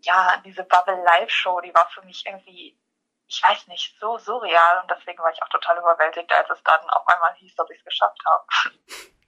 ja, 0.00 0.40
diese 0.46 0.64
Bubble 0.64 1.04
Live 1.04 1.30
Show, 1.30 1.60
die 1.60 1.74
war 1.74 1.86
für 1.92 2.00
mich 2.06 2.24
irgendwie, 2.24 2.80
ich 3.26 3.42
weiß 3.46 3.66
nicht, 3.66 3.98
so 4.00 4.16
surreal. 4.16 4.80
Und 4.80 4.90
deswegen 4.90 5.18
war 5.18 5.30
ich 5.30 5.42
auch 5.42 5.50
total 5.50 5.76
überwältigt, 5.76 6.32
als 6.32 6.48
es 6.48 6.62
dann 6.64 6.80
auf 6.88 7.06
einmal 7.06 7.34
hieß, 7.34 7.54
dass 7.54 7.68
ich 7.68 7.78
es 7.80 7.84
geschafft 7.84 8.22
habe. 8.24 8.76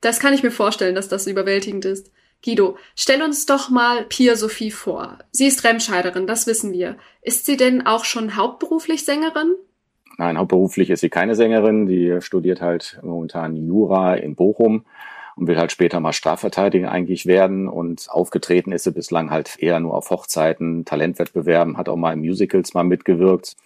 Das 0.01 0.19
kann 0.19 0.33
ich 0.33 0.43
mir 0.43 0.51
vorstellen, 0.51 0.95
dass 0.95 1.11
das 1.11 1.27
überwältigend 1.27 1.85
ist. 1.85 2.11
Guido, 2.45 2.77
stell 2.95 3.23
uns 3.23 3.47
doch 3.47 3.69
mal 3.69 4.05
Pia 4.05 4.37
Sophie 4.37 4.71
vor. 4.71 5.19
Sie 5.33 5.47
ist 5.47 5.65
Remscheiderin, 5.65 6.27
das 6.27 6.47
wissen 6.47 6.73
wir. 6.73 6.97
Ist 7.21 7.47
sie 7.47 7.57
denn 7.57 7.87
auch 7.87 8.05
schon 8.05 8.37
hauptberuflich 8.37 9.05
Sängerin? 9.05 9.55
Nein, 10.19 10.39
hauptberuflich 10.39 10.91
ist 10.91 11.01
sie 11.01 11.11
keine 11.11 11.35
Sängerin. 11.35 11.87
Die 11.87 12.19
studiert 12.21 12.61
halt 12.61 12.99
momentan 13.03 13.57
Jura 13.57 14.15
in 14.15 14.35
Bochum 14.35 14.85
und 15.37 15.47
will 15.47 15.57
halt 15.57 15.73
später 15.73 16.01
mal 16.01 16.13
Strafverteidiger 16.13 16.91
eigentlich 16.91 17.27
werden. 17.27 17.69
Und 17.69 18.09
aufgetreten 18.09 18.73
ist 18.73 18.85
sie 18.85 18.93
bislang 18.93 19.31
halt 19.31 19.57
eher 19.59 19.79
nur 19.81 19.95
auf 19.95 20.11
Hochzeiten, 20.11 20.85
Talentwettbewerben, 20.85 21.77
hat 21.77 21.89
auch 21.89 21.97
mal 21.97 22.13
in 22.13 22.21
Musicals 22.21 22.75
mal 22.75 22.85
mitgewirkt. 22.85 23.57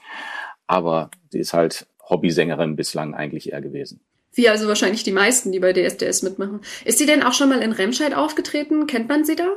Aber 0.67 1.11
sie 1.31 1.39
ist 1.39 1.55
halt 1.55 1.87
Hobbysängerin 2.09 2.77
bislang 2.77 3.15
eigentlich 3.15 3.53
eher 3.53 3.63
gewesen. 3.63 4.01
Wie 4.35 4.49
also 4.49 4.69
wahrscheinlich 4.69 5.03
die 5.03 5.13
meisten, 5.13 5.53
die 5.53 5.61
bei 5.61 5.73
DSDS 5.73 6.23
mitmachen. 6.23 6.61
Ist 6.85 6.99
sie 6.99 7.07
denn 7.07 7.23
auch 7.23 7.35
schon 7.35 7.49
mal 7.49 7.61
in 7.61 7.73
Remscheid 7.73 8.15
aufgetreten? 8.15 8.87
Kennt 8.87 9.09
man 9.09 9.25
sie 9.25 9.37
da? 9.37 9.49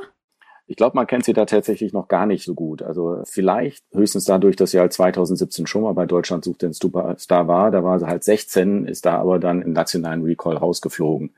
Ich 0.68 0.76
glaube, 0.76 0.96
man 0.96 1.06
kennt 1.06 1.24
sie 1.24 1.32
da 1.32 1.46
tatsächlich 1.46 1.92
noch 1.92 2.08
gar 2.08 2.26
nicht 2.26 2.44
so 2.44 2.54
gut. 2.54 2.82
Also 2.82 3.22
vielleicht 3.24 3.84
höchstens 3.92 4.24
dadurch, 4.24 4.56
dass 4.56 4.72
sie 4.72 4.80
halt 4.80 4.92
2017 4.92 5.66
schon 5.66 5.82
mal 5.82 5.92
bei 5.92 6.06
Deutschland 6.06 6.44
sucht 6.44 6.62
den 6.62 6.72
Superstar 6.72 7.46
war. 7.46 7.70
Da 7.70 7.84
war 7.84 8.00
sie 8.00 8.06
halt 8.06 8.24
16, 8.24 8.84
ist 8.84 9.06
da 9.06 9.18
aber 9.18 9.38
dann 9.38 9.62
im 9.62 9.72
nationalen 9.72 10.22
Recall 10.22 10.56
rausgeflogen. 10.56 11.34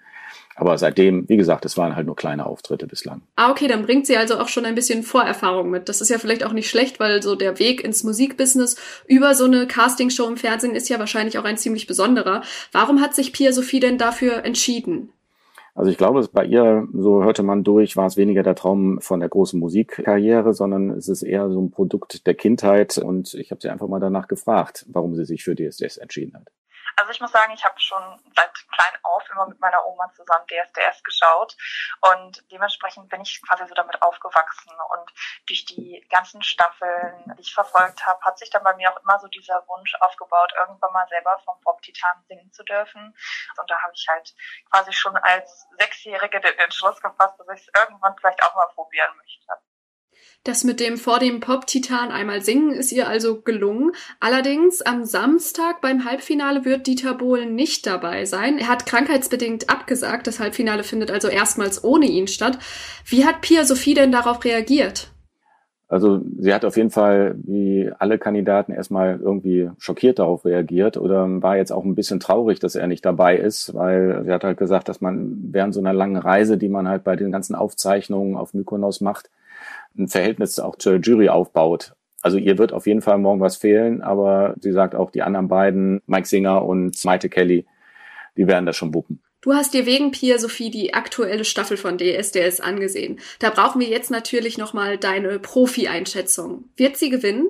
Aber 0.58 0.76
seitdem, 0.76 1.28
wie 1.28 1.36
gesagt, 1.36 1.64
es 1.64 1.76
waren 1.76 1.94
halt 1.94 2.06
nur 2.06 2.16
kleine 2.16 2.44
Auftritte 2.44 2.88
bislang. 2.88 3.22
Ah, 3.36 3.52
okay, 3.52 3.68
dann 3.68 3.84
bringt 3.84 4.08
sie 4.08 4.16
also 4.16 4.38
auch 4.38 4.48
schon 4.48 4.64
ein 4.64 4.74
bisschen 4.74 5.04
Vorerfahrung 5.04 5.70
mit. 5.70 5.88
Das 5.88 6.00
ist 6.00 6.08
ja 6.08 6.18
vielleicht 6.18 6.44
auch 6.44 6.52
nicht 6.52 6.68
schlecht, 6.68 6.98
weil 6.98 7.22
so 7.22 7.36
der 7.36 7.60
Weg 7.60 7.84
ins 7.84 8.02
Musikbusiness 8.02 8.74
über 9.06 9.34
so 9.36 9.44
eine 9.44 9.68
Castingshow 9.68 10.26
im 10.26 10.36
Fernsehen 10.36 10.74
ist 10.74 10.88
ja 10.88 10.98
wahrscheinlich 10.98 11.38
auch 11.38 11.44
ein 11.44 11.58
ziemlich 11.58 11.86
besonderer. 11.86 12.42
Warum 12.72 13.00
hat 13.00 13.14
sich 13.14 13.32
Pia 13.32 13.52
Sophie 13.52 13.78
denn 13.78 13.98
dafür 13.98 14.44
entschieden? 14.44 15.12
Also 15.76 15.92
ich 15.92 15.96
glaube, 15.96 16.28
bei 16.32 16.44
ihr, 16.44 16.88
so 16.92 17.22
hörte 17.22 17.44
man 17.44 17.62
durch, 17.62 17.96
war 17.96 18.06
es 18.06 18.16
weniger 18.16 18.42
der 18.42 18.56
Traum 18.56 19.00
von 19.00 19.20
der 19.20 19.28
großen 19.28 19.60
Musikkarriere, 19.60 20.52
sondern 20.52 20.90
es 20.90 21.06
ist 21.06 21.22
eher 21.22 21.48
so 21.50 21.62
ein 21.62 21.70
Produkt 21.70 22.26
der 22.26 22.34
Kindheit. 22.34 22.98
Und 22.98 23.34
ich 23.34 23.52
habe 23.52 23.60
sie 23.60 23.68
einfach 23.68 23.86
mal 23.86 24.00
danach 24.00 24.26
gefragt, 24.26 24.86
warum 24.88 25.14
sie 25.14 25.24
sich 25.24 25.44
für 25.44 25.54
DSDS 25.54 25.98
entschieden 25.98 26.34
hat. 26.34 26.50
Also 26.98 27.12
ich 27.12 27.20
muss 27.20 27.30
sagen, 27.30 27.52
ich 27.52 27.64
habe 27.64 27.78
schon 27.78 28.20
seit 28.34 28.52
klein 28.72 28.98
auf 29.04 29.22
immer 29.30 29.46
mit 29.46 29.60
meiner 29.60 29.86
Oma 29.86 30.12
zusammen 30.16 30.44
DSDS 30.48 31.04
geschaut 31.04 31.56
und 32.10 32.42
dementsprechend 32.50 33.08
bin 33.08 33.20
ich 33.20 33.40
quasi 33.46 33.68
so 33.68 33.74
damit 33.76 34.02
aufgewachsen 34.02 34.72
und 34.72 35.12
durch 35.46 35.64
die 35.64 36.04
ganzen 36.10 36.42
Staffeln, 36.42 37.36
die 37.36 37.42
ich 37.42 37.54
verfolgt 37.54 38.04
habe, 38.04 38.20
hat 38.22 38.36
sich 38.36 38.50
dann 38.50 38.64
bei 38.64 38.74
mir 38.74 38.92
auch 38.92 39.00
immer 39.00 39.16
so 39.20 39.28
dieser 39.28 39.64
Wunsch 39.68 39.94
aufgebaut, 40.00 40.52
irgendwann 40.58 40.92
mal 40.92 41.06
selber 41.06 41.38
vom 41.44 41.60
Bob 41.60 41.80
Titan 41.82 42.24
singen 42.26 42.50
zu 42.52 42.64
dürfen. 42.64 43.16
Und 43.60 43.70
da 43.70 43.80
habe 43.80 43.92
ich 43.94 44.06
halt 44.08 44.34
quasi 44.68 44.92
schon 44.92 45.16
als 45.18 45.68
Sechsjährige 45.78 46.40
den 46.40 46.58
Entschluss 46.58 47.00
gefasst, 47.00 47.38
dass 47.38 47.48
ich 47.54 47.60
es 47.60 47.80
irgendwann 47.80 48.16
vielleicht 48.18 48.42
auch 48.44 48.56
mal 48.56 48.66
probieren 48.74 49.16
möchte. 49.18 49.67
Das 50.44 50.64
mit 50.64 50.80
dem 50.80 50.96
vor 50.96 51.18
dem 51.18 51.40
Pop-Titan 51.40 52.10
einmal 52.10 52.40
singen 52.42 52.70
ist 52.70 52.92
ihr 52.92 53.08
also 53.08 53.40
gelungen. 53.42 53.92
Allerdings 54.20 54.80
am 54.82 55.04
Samstag 55.04 55.80
beim 55.80 56.04
Halbfinale 56.04 56.64
wird 56.64 56.86
Dieter 56.86 57.14
Bohlen 57.14 57.54
nicht 57.54 57.86
dabei 57.86 58.24
sein. 58.24 58.58
Er 58.58 58.68
hat 58.68 58.86
krankheitsbedingt 58.86 59.68
abgesagt. 59.68 60.26
Das 60.26 60.40
Halbfinale 60.40 60.84
findet 60.84 61.10
also 61.10 61.28
erstmals 61.28 61.84
ohne 61.84 62.06
ihn 62.06 62.28
statt. 62.28 62.58
Wie 63.04 63.24
hat 63.24 63.42
Pia 63.42 63.64
Sophie 63.64 63.94
denn 63.94 64.12
darauf 64.12 64.44
reagiert? 64.44 65.10
Also 65.90 66.20
sie 66.38 66.52
hat 66.52 66.66
auf 66.66 66.76
jeden 66.76 66.90
Fall 66.90 67.34
wie 67.42 67.90
alle 67.98 68.18
Kandidaten 68.18 68.72
erstmal 68.72 69.18
irgendwie 69.20 69.70
schockiert 69.78 70.18
darauf 70.18 70.44
reagiert 70.44 70.98
oder 70.98 71.26
war 71.42 71.56
jetzt 71.56 71.72
auch 71.72 71.84
ein 71.84 71.94
bisschen 71.94 72.20
traurig, 72.20 72.60
dass 72.60 72.74
er 72.74 72.86
nicht 72.86 73.06
dabei 73.06 73.38
ist, 73.38 73.74
weil 73.74 74.22
sie 74.24 74.30
hat 74.30 74.44
halt 74.44 74.58
gesagt, 74.58 74.90
dass 74.90 75.00
man 75.00 75.34
während 75.50 75.72
so 75.72 75.80
einer 75.80 75.94
langen 75.94 76.16
Reise, 76.18 76.58
die 76.58 76.68
man 76.68 76.88
halt 76.88 77.04
bei 77.04 77.16
den 77.16 77.32
ganzen 77.32 77.54
Aufzeichnungen 77.54 78.36
auf 78.36 78.52
Mykonos 78.52 79.00
macht, 79.00 79.30
ein 79.98 80.08
Verhältnis 80.08 80.58
auch 80.58 80.76
zur 80.76 80.96
Jury 80.96 81.28
aufbaut. 81.28 81.94
Also 82.22 82.38
ihr 82.38 82.58
wird 82.58 82.72
auf 82.72 82.86
jeden 82.86 83.02
Fall 83.02 83.18
morgen 83.18 83.40
was 83.40 83.56
fehlen, 83.56 84.02
aber 84.02 84.54
sie 84.60 84.72
sagt 84.72 84.94
auch, 84.94 85.10
die 85.10 85.22
anderen 85.22 85.48
beiden, 85.48 86.02
Mike 86.06 86.26
Singer 86.26 86.64
und 86.64 87.04
Maite 87.04 87.28
Kelly, 87.28 87.66
die 88.36 88.46
werden 88.46 88.66
das 88.66 88.76
schon 88.76 88.94
wuppen. 88.94 89.20
Du 89.40 89.52
hast 89.52 89.72
dir 89.72 89.86
wegen 89.86 90.10
Pia 90.10 90.38
Sophie 90.38 90.70
die 90.70 90.94
aktuelle 90.94 91.44
Staffel 91.44 91.76
von 91.76 91.96
DSDS 91.96 92.60
angesehen. 92.60 93.20
Da 93.38 93.50
brauchen 93.50 93.80
wir 93.80 93.86
jetzt 93.86 94.10
natürlich 94.10 94.58
nochmal 94.58 94.98
deine 94.98 95.38
Profi-Einschätzung. 95.38 96.64
Wird 96.76 96.96
sie 96.96 97.08
gewinnen? 97.08 97.48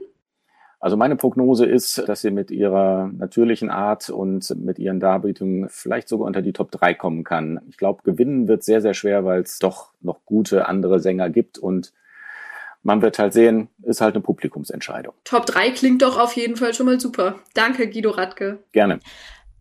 Also 0.81 0.97
meine 0.97 1.17
Prognose 1.17 1.65
ist, 1.65 2.07
dass 2.07 2.21
sie 2.21 2.31
mit 2.31 2.51
ihrer 2.51 3.11
natürlichen 3.13 3.71
Art 3.71 4.11
und 4.11 4.55
mit 4.61 4.79
ihren 4.79 5.01
Darbietungen 5.01 5.69
vielleicht 5.71 6.09
sogar 6.09 6.27
unter 6.27 6.43
die 6.43 6.53
Top 6.53 6.71
3 6.71 6.95
kommen 6.95 7.25
kann. 7.25 7.61
Ich 7.69 7.79
glaube, 7.79 8.03
gewinnen 8.05 8.47
wird 8.47 8.63
sehr, 8.63 8.81
sehr 8.81 8.95
schwer, 8.95 9.25
weil 9.25 9.41
es 9.41 9.59
doch 9.59 9.93
noch 10.01 10.25
gute 10.25 10.69
andere 10.69 11.01
Sänger 11.01 11.31
gibt 11.31 11.59
und 11.59 11.93
man 12.83 13.03
wird 13.03 13.19
halt 13.19 13.33
sehen, 13.33 13.69
ist 13.83 14.01
halt 14.01 14.15
eine 14.15 14.23
Publikumsentscheidung. 14.23 15.15
Top 15.25 15.47
3 15.47 15.71
klingt 15.73 16.03
doch 16.03 16.19
auf 16.19 16.35
jeden 16.35 16.57
Fall 16.57 16.75
schon 16.75 16.87
mal 16.87 17.01
super. 17.01 17.41
Danke, 17.55 17.89
Guido 17.89 18.11
Radke. 18.11 18.65
Gerne. 18.73 19.01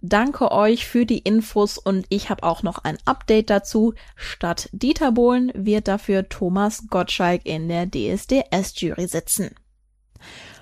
Danke 0.02 0.52
euch 0.52 0.86
für 0.86 1.06
die 1.06 1.20
Infos 1.20 1.78
und 1.80 2.06
ich 2.10 2.30
habe 2.30 2.44
auch 2.44 2.62
noch 2.62 2.84
ein 2.84 2.98
Update 3.06 3.50
dazu. 3.50 3.96
Statt 4.16 4.70
Dieter 4.72 5.12
Bohlen 5.12 5.52
wird 5.56 5.88
dafür 5.88 6.30
Thomas 6.30 6.88
Gottschalk 6.88 7.46
in 7.46 7.68
der 7.68 7.88
DSDS-Jury 7.88 9.08
sitzen. 9.08 9.56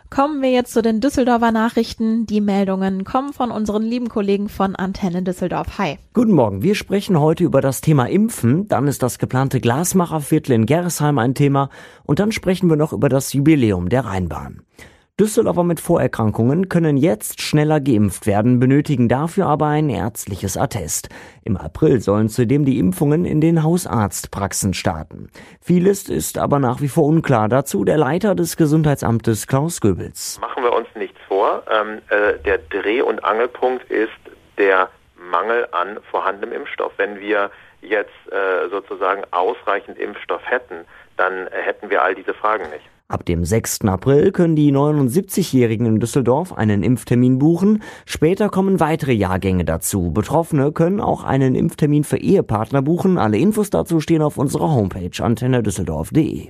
Kommen 0.10 0.42
wir 0.42 0.52
jetzt 0.52 0.72
zu 0.72 0.82
den 0.82 1.02
Düsseldorfer 1.02 1.52
Nachrichten. 1.52 2.26
Die 2.26 2.40
Meldungen 2.40 3.04
kommen 3.04 3.34
von 3.34 3.52
unseren 3.52 3.84
lieben 3.84 4.08
Kollegen 4.08 4.50
von 4.50 4.76
Antenne 4.76 5.24
Düsseldorf. 5.24 5.78
Hi. 5.78 5.98
Guten 6.14 6.32
Morgen. 6.32 6.62
Wir 6.62 6.76
sprechen 6.76 7.20
heute 7.20 7.44
über 7.44 7.60
das 7.60 7.82
Thema 7.82 8.06
Impfen. 8.06 8.68
Dann 8.68 8.88
ist 8.88 9.04
das 9.04 9.18
geplante 9.18 9.60
Glasmacherviertel 9.60 10.54
in 10.54 10.66
Gerresheim 10.68 11.18
ein 11.18 11.34
Thema. 11.34 11.70
Und 12.04 12.20
dann 12.20 12.32
sprechen 12.32 12.70
wir 12.70 12.78
noch 12.78 12.94
über 12.94 13.10
das 13.10 13.34
Jubiläum 13.34 13.90
der 13.90 14.06
Rheinbahn. 14.06 14.62
Düsseldorfer 15.18 15.64
mit 15.64 15.80
Vorerkrankungen 15.80 16.68
können 16.68 16.98
jetzt 16.98 17.40
schneller 17.42 17.80
geimpft 17.80 18.28
werden, 18.28 18.60
benötigen 18.60 19.08
dafür 19.08 19.46
aber 19.46 19.68
ein 19.68 19.90
ärztliches 19.90 20.58
Attest. 20.58 21.08
Im 21.46 21.56
April 21.56 22.02
sollen 22.02 22.28
zudem 22.28 22.66
die 22.66 22.80
Impfungen 22.80 23.24
in 23.24 23.40
den 23.40 23.64
Hausarztpraxen 23.64 24.74
starten. 24.74 25.30
Vieles 25.62 26.10
ist 26.10 26.38
aber 26.38 26.60
nach 26.60 26.82
wie 26.82 26.90
vor 26.90 27.06
unklar. 27.06 27.48
Dazu 27.48 27.86
der 27.86 27.96
Leiter 27.96 28.36
des 28.36 28.58
Gesundheitsamtes 28.58 29.48
Klaus 29.48 29.80
Goebbels. 29.80 30.38
Machen 30.42 30.64
wir 30.64 30.74
uns 30.74 30.90
nichts 30.96 31.18
vor. 31.30 31.64
Ähm, 31.72 32.02
äh, 32.10 32.38
der 32.44 32.58
Dreh- 32.58 33.02
und 33.02 33.24
Angelpunkt 33.24 33.90
ist 33.90 34.12
der 34.58 34.90
Mangel 35.32 35.66
an 35.72 35.98
vorhandenem 36.12 36.54
Impfstoff. 36.54 36.92
Wenn 36.98 37.22
wir 37.22 37.52
jetzt 37.82 38.12
äh, 38.34 38.68
sozusagen 38.70 39.24
ausreichend 39.32 39.98
Impfstoff 39.98 40.42
hätten, 40.44 40.84
dann 41.16 41.48
hätten 41.52 41.90
wir 41.90 42.04
all 42.04 42.16
diese 42.16 42.34
Fragen 42.34 42.70
nicht. 42.70 42.84
Ab 43.08 43.24
dem 43.24 43.46
6. 43.46 43.82
April 43.82 44.32
können 44.32 44.56
die 44.56 44.72
79-Jährigen 44.72 45.86
in 45.86 46.00
Düsseldorf 46.00 46.54
einen 46.54 46.82
Impftermin 46.82 47.38
buchen. 47.38 47.84
Später 48.08 48.50
kommen 48.50 48.80
weitere 48.80 49.14
Jahrgänge 49.14 49.64
dazu. 49.64 50.10
Betroffene 50.12 50.72
können 50.72 51.00
auch 51.00 51.24
einen 51.24 51.54
Impftermin 51.54 52.04
für 52.04 52.18
Ehepartner 52.18 52.82
buchen. 52.82 53.20
Alle 53.20 53.38
Infos 53.38 53.70
dazu 53.70 54.00
stehen 54.00 54.24
auf 54.24 54.40
unserer 54.40 54.72
Homepage 54.72 55.24
antennedüsseldorf.de. 55.24 56.50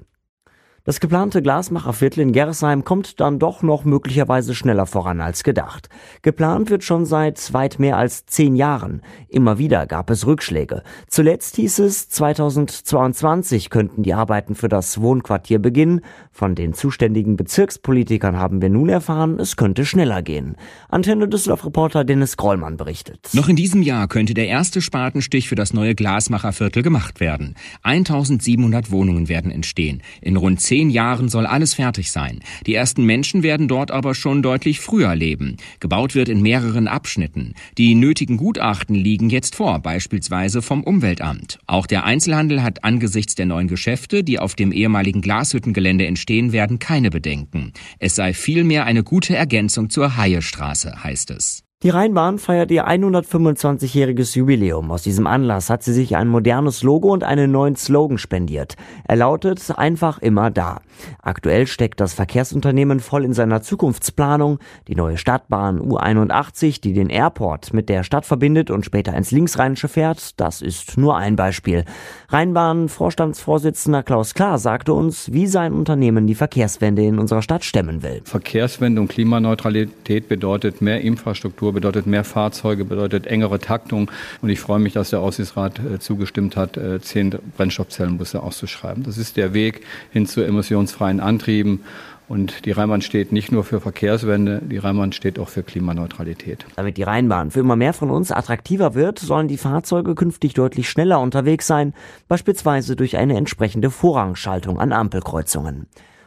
Das 0.88 1.00
geplante 1.00 1.42
Glasmacherviertel 1.42 2.20
in 2.20 2.32
Gersheim 2.32 2.84
kommt 2.84 3.20
dann 3.20 3.39
doch 3.39 3.63
noch 3.63 3.86
möglicherweise 3.86 4.54
schneller 4.54 4.86
voran 4.86 5.20
als 5.20 5.44
gedacht. 5.44 5.89
Geplant 6.22 6.70
wird 6.70 6.84
schon 6.84 7.08
seit 7.08 7.54
weit 7.54 7.80
mehr 7.80 7.98
als 7.98 8.27
zehn 8.27 8.56
Jahren. 8.56 9.01
Immer 9.27 9.58
wieder 9.58 9.88
gab 9.88 10.12
es 10.12 10.27
Rückschläge. 10.27 10.84
Zuletzt 11.08 11.56
hieß 11.56 11.80
es, 11.80 12.08
2022 12.10 13.72
könnten 13.72 14.04
die 14.04 14.13
Arbeiten 14.13 14.54
für 14.54 14.70
das 14.70 15.01
Wohnquartier 15.01 15.58
beginnen. 15.58 16.01
Von 16.32 16.54
den 16.54 16.75
zuständigen 16.75 17.36
Bezirkspolitikern 17.36 18.38
haben 18.38 18.62
wir 18.62 18.70
nun 18.70 18.89
erfahren, 18.89 19.39
es 19.39 19.56
könnte 19.58 19.86
schneller 19.86 20.22
gehen. 20.22 20.56
Antenne 20.88 21.27
Düsseldorf-Reporter 21.27 22.04
Dennis 22.04 22.38
Grollmann 22.38 22.77
berichtet. 22.77 23.32
Noch 23.34 23.50
in 23.50 23.56
diesem 23.56 23.82
Jahr 23.82 24.08
könnte 24.08 24.36
der 24.36 24.50
erste 24.50 24.82
Spatenstich 24.82 25.50
für 25.50 25.56
das 25.56 25.74
neue 25.74 25.96
Glasmacherviertel 25.96 26.84
gemacht 26.84 27.20
werden. 27.20 27.56
1700 27.82 28.92
Wohnungen 28.92 29.30
werden 29.30 29.50
entstehen. 29.50 30.04
In 30.22 30.38
rund 30.38 30.62
zehn 30.75 30.89
Jahren 30.89 31.29
soll 31.29 31.46
alles 31.46 31.74
fertig 31.74 32.12
sein. 32.12 32.41
Die 32.65 32.74
ersten 32.74 33.05
Menschen 33.05 33.44
werden 33.44 33.70
dort 33.70 33.91
aber 33.91 34.13
schon 34.13 34.41
deutlich 34.41 34.82
früher 34.82 35.15
leben. 35.15 35.55
Gebaut 35.79 36.15
wird 36.15 36.27
in 36.27 36.41
mehreren 36.41 36.89
Abschnitten. 36.89 37.53
Die 37.77 37.96
nötigen 37.96 38.36
Gutachten 38.36 38.94
liegen 38.94 39.29
jetzt 39.29 39.55
vor, 39.55 39.79
beispielsweise 39.79 40.62
vom 40.62 40.84
Umweltamt. 40.84 41.60
Auch 41.65 41.88
der 41.88 42.03
Einzelhandel 42.03 42.62
hat 42.62 42.84
angesichts 42.84 43.36
der 43.36 43.46
neuen 43.46 43.70
Geschäfte, 43.70 44.22
die 44.22 44.38
auf 44.38 44.55
dem 44.55 44.74
ehemaligen 44.74 45.22
Glashüttengelände 45.22 46.05
entstehen 46.08 46.51
werden, 46.51 46.77
keine 46.77 47.10
Bedenken. 47.10 47.72
Es 48.00 48.15
sei 48.15 48.34
vielmehr 48.34 48.84
eine 48.84 49.05
gute 49.05 49.34
Ergänzung 49.34 49.89
zur 49.89 50.17
Haiestraße, 50.17 51.05
heißt 51.05 51.32
es. 51.32 51.65
Die 51.86 51.92
Rheinbahn 51.92 52.39
feiert 52.39 52.72
ihr 52.72 52.88
125-jähriges 52.88 54.36
Jubiläum. 54.36 54.89
Aus 54.89 55.04
diesem 55.04 55.27
Anlass 55.27 55.70
hat 55.70 55.84
sie 55.84 55.94
sich 55.94 56.15
ein 56.15 56.27
modernes 56.27 56.82
Logo 56.82 57.13
und 57.13 57.24
einen 57.24 57.51
neuen 57.51 57.75
Slogan 57.75 58.18
spendiert. 58.18 58.75
Er 59.08 59.18
lautet 59.18 59.62
einfach 59.77 60.18
immer 60.18 60.50
da. 60.50 60.82
Aktuell 61.22 61.68
steckt 61.68 62.00
das 62.00 62.15
Verkehrsunternehmen 62.15 63.00
voll 63.01 63.24
in 63.24 63.34
seiner 63.34 63.62
Zukunftsplanung. 63.62 64.58
Die 64.88 64.96
neue 64.96 65.20
Stadtbahn 65.20 65.80
U81, 65.80 66.82
die 66.82 66.94
den 66.94 67.12
Airport 67.12 67.72
mit 67.72 67.88
der 67.88 68.01
Stadt 68.01 68.25
verbindet 68.25 68.72
und 68.72 68.84
später 68.84 69.13
ins 69.13 69.30
Linksrheinische 69.30 69.88
fährt, 69.88 70.39
das 70.39 70.63
ist 70.63 70.98
nur 70.98 71.15
ein 71.15 71.36
Beispiel. 71.36 71.86
Rheinbahn-Vorstandsvorsitzender 72.30 74.01
Klaus 74.01 74.34
Klar 74.34 74.58
sagte 74.58 74.92
uns, 74.92 75.32
wie 75.32 75.46
sein 75.46 75.74
Unternehmen 75.74 76.25
die 76.25 76.34
Verkehrswende 76.34 77.06
in 77.06 77.20
unserer 77.20 77.44
Stadt 77.44 77.63
stemmen 77.63 78.01
will. 78.01 78.22
Verkehrswende 78.24 79.01
und 79.01 79.10
Klimaneutralität 79.10 80.27
bedeutet 80.27 80.82
mehr 80.82 81.01
Infrastruktur, 81.01 81.75
bedeutet 81.75 82.08
mehr 82.08 82.24
Fahrzeuge, 82.24 82.86
bedeutet 82.86 83.27
engere 83.27 83.60
Taktung. 83.60 84.10
Und 84.41 84.50
ich 84.50 84.60
freue 84.60 84.79
mich, 84.79 84.94
dass 84.94 85.12
der 85.12 85.20
Aussichtsrat 85.20 85.79
äh, 85.79 86.00
zugestimmt 86.00 86.58
hat, 86.58 86.77
äh, 86.77 87.00
zehn 87.00 87.36
Brennstoffzellenbusse 87.55 88.41
auszuschreiben. 88.41 89.03
Das 89.03 89.20
ist 89.20 89.38
der 89.38 89.53
Weg 89.53 89.82
hin 90.12 90.25
zu 90.25 90.41
emissionsfreien 90.41 91.20
Antrieben. 91.20 91.82
Und 92.27 92.65
die 92.65 92.72
Rheinbahn 92.72 93.01
steht 93.01 93.32
nicht 93.32 93.51
nur 93.51 93.63
für 93.63 93.79
Verkehrswende, 93.79 94.60
die 94.63 94.77
Rheinbahn 94.77 95.12
steht 95.12 95.38
auch 95.38 95.50
für 95.50 95.62
Klimaneutralität. 95.62 96.65
Damit 96.75 96.98
die 96.98 97.03
Rheinbahn 97.03 97.51
für 97.51 97.60
immer 97.60 97.75
mehr 97.75 97.94
von 97.94 98.10
uns 98.10 98.32
attraktiver 98.32 98.96
wird, 98.96 99.20
sollen 99.20 99.48
die 99.48 99.58
Fahrzeuge 99.58 100.15
künftig 100.15 100.55
deutlich 100.55 100.89
schneller 100.89 101.20
unterwegs 101.20 101.67
sein, 101.67 101.94
beispielsweise 102.27 102.96
durch 102.96 103.17
eine 103.17 103.38
entsprechende 103.38 103.91
Vorrangschaltung 103.91 104.79
an 104.79 104.91
Ampelkreuzungen. 104.91 105.86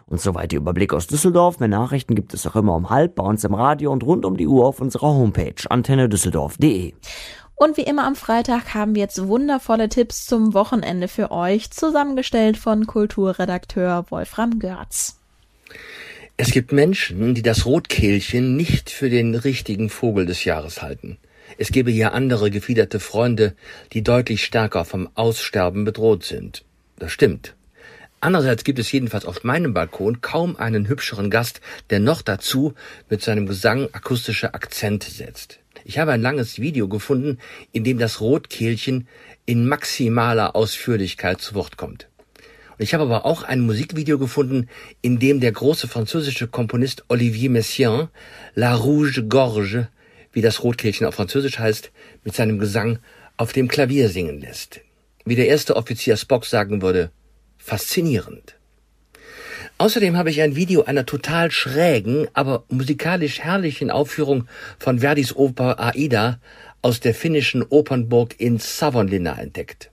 Und 0.08 0.20
soweit 0.20 0.52
der 0.52 0.60
Überblick 0.60 0.94
aus 0.94 1.06
Düsseldorf. 1.06 1.60
Mehr 1.60 1.68
Nachrichten 1.68 2.14
gibt 2.14 2.32
es 2.32 2.46
auch 2.46 2.56
immer 2.56 2.74
um 2.74 2.90
halb 2.90 3.14
bei 3.14 3.22
uns 3.22 3.44
im 3.44 3.54
Radio 3.54 3.92
und 3.92 4.02
rund 4.02 4.24
um 4.24 4.36
die 4.36 4.46
Uhr 4.46 4.66
auf 4.66 4.80
unserer 4.80 5.08
Homepage 5.08 5.54
antennedüsseldorf.de. 5.68 6.94
Und 7.54 7.76
wie 7.76 7.82
immer 7.82 8.06
am 8.06 8.14
Freitag 8.14 8.74
haben 8.74 8.94
wir 8.94 9.02
jetzt 9.02 9.26
wundervolle 9.26 9.88
Tipps 9.88 10.26
zum 10.26 10.54
Wochenende 10.54 11.08
für 11.08 11.32
euch, 11.32 11.70
zusammengestellt 11.72 12.56
von 12.56 12.86
Kulturredakteur 12.86 14.06
Wolfram 14.10 14.60
Görz. 14.60 15.18
Es 16.36 16.52
gibt 16.52 16.70
Menschen, 16.70 17.34
die 17.34 17.42
das 17.42 17.66
Rotkehlchen 17.66 18.56
nicht 18.56 18.90
für 18.90 19.10
den 19.10 19.34
richtigen 19.34 19.90
Vogel 19.90 20.24
des 20.24 20.44
Jahres 20.44 20.82
halten. 20.82 21.18
Es 21.58 21.72
gebe 21.72 21.90
hier 21.90 22.14
andere 22.14 22.52
gefiederte 22.52 23.00
Freunde, 23.00 23.56
die 23.92 24.04
deutlich 24.04 24.44
stärker 24.44 24.84
vom 24.84 25.08
Aussterben 25.16 25.84
bedroht 25.84 26.22
sind. 26.22 26.64
Das 26.96 27.10
stimmt. 27.10 27.56
Andererseits 28.20 28.64
gibt 28.64 28.80
es 28.80 28.90
jedenfalls 28.90 29.24
auf 29.24 29.44
meinem 29.44 29.74
Balkon 29.74 30.20
kaum 30.20 30.56
einen 30.56 30.88
hübscheren 30.88 31.30
Gast, 31.30 31.60
der 31.90 32.00
noch 32.00 32.20
dazu 32.20 32.74
mit 33.08 33.22
seinem 33.22 33.46
Gesang 33.46 33.88
akustische 33.92 34.54
Akzente 34.54 35.08
setzt. 35.10 35.60
Ich 35.84 35.98
habe 35.98 36.12
ein 36.12 36.22
langes 36.22 36.58
Video 36.58 36.88
gefunden, 36.88 37.38
in 37.70 37.84
dem 37.84 37.98
das 37.98 38.20
Rotkehlchen 38.20 39.06
in 39.46 39.68
maximaler 39.68 40.56
Ausführlichkeit 40.56 41.40
zu 41.40 41.54
Wort 41.54 41.76
kommt. 41.76 42.08
Und 42.76 42.82
ich 42.82 42.92
habe 42.92 43.04
aber 43.04 43.24
auch 43.24 43.44
ein 43.44 43.60
Musikvideo 43.60 44.18
gefunden, 44.18 44.68
in 45.00 45.20
dem 45.20 45.38
der 45.38 45.52
große 45.52 45.86
französische 45.86 46.48
Komponist 46.48 47.04
Olivier 47.08 47.50
Messiaen 47.50 48.08
La 48.54 48.74
Rouge 48.74 49.24
Gorge, 49.28 49.88
wie 50.32 50.42
das 50.42 50.64
Rotkehlchen 50.64 51.06
auf 51.06 51.14
Französisch 51.14 51.58
heißt, 51.60 51.92
mit 52.24 52.34
seinem 52.34 52.58
Gesang 52.58 52.98
auf 53.36 53.52
dem 53.52 53.68
Klavier 53.68 54.08
singen 54.08 54.40
lässt. 54.40 54.80
Wie 55.24 55.36
der 55.36 55.46
erste 55.46 55.76
Offizier 55.76 56.16
Spock 56.16 56.46
sagen 56.46 56.82
würde, 56.82 57.12
faszinierend. 57.68 58.56
Außerdem 59.76 60.16
habe 60.16 60.30
ich 60.30 60.40
ein 60.40 60.56
Video 60.56 60.84
einer 60.84 61.06
total 61.06 61.50
schrägen, 61.50 62.26
aber 62.32 62.64
musikalisch 62.68 63.40
herrlichen 63.40 63.90
Aufführung 63.90 64.48
von 64.78 65.00
Verdis 65.00 65.36
Oper 65.36 65.78
Aida 65.78 66.40
aus 66.82 66.98
der 67.00 67.14
finnischen 67.14 67.62
Opernburg 67.62 68.34
in 68.38 68.58
Savonlinna 68.58 69.38
entdeckt. 69.38 69.90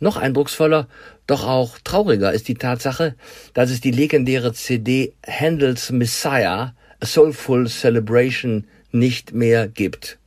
Noch 0.00 0.16
eindrucksvoller, 0.16 0.88
doch 1.26 1.46
auch 1.46 1.78
trauriger 1.84 2.32
ist 2.32 2.48
die 2.48 2.54
Tatsache, 2.54 3.14
dass 3.52 3.70
es 3.70 3.80
die 3.80 3.90
legendäre 3.90 4.52
CD 4.52 5.12
Handels 5.26 5.90
Messiah, 5.90 6.74
A 7.00 7.06
Soulful 7.06 7.68
Celebration 7.68 8.66
nicht 8.92 9.32
mehr 9.32 9.68
gibt. 9.68 10.18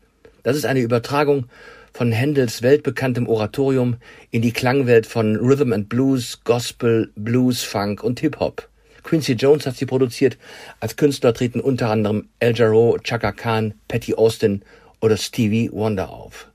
Das 0.43 0.55
ist 0.55 0.65
eine 0.65 0.81
Übertragung 0.81 1.47
von 1.95 2.11
Händels 2.11 2.61
weltbekanntem 2.61 3.25
Oratorium 3.29 3.95
in 4.29 4.41
die 4.41 4.51
Klangwelt 4.51 5.05
von 5.05 5.37
Rhythm 5.37 5.71
and 5.71 5.87
Blues, 5.87 6.41
Gospel, 6.43 7.09
Blues, 7.15 7.63
Funk 7.63 8.03
und 8.03 8.19
Hip-Hop. 8.19 8.67
Quincy 9.03 9.31
Jones 9.31 9.65
hat 9.65 9.77
sie 9.77 9.85
produziert. 9.85 10.37
Als 10.81 10.97
Künstler 10.97 11.33
treten 11.33 11.61
unter 11.61 11.89
anderem 11.89 12.27
El 12.39 12.53
Jarreau, 12.53 12.97
Chaka 12.97 13.31
Khan, 13.31 13.75
Patty 13.87 14.13
Austin 14.13 14.61
oder 14.99 15.15
Stevie 15.15 15.71
Wonder 15.71 16.09
auf. 16.09 16.49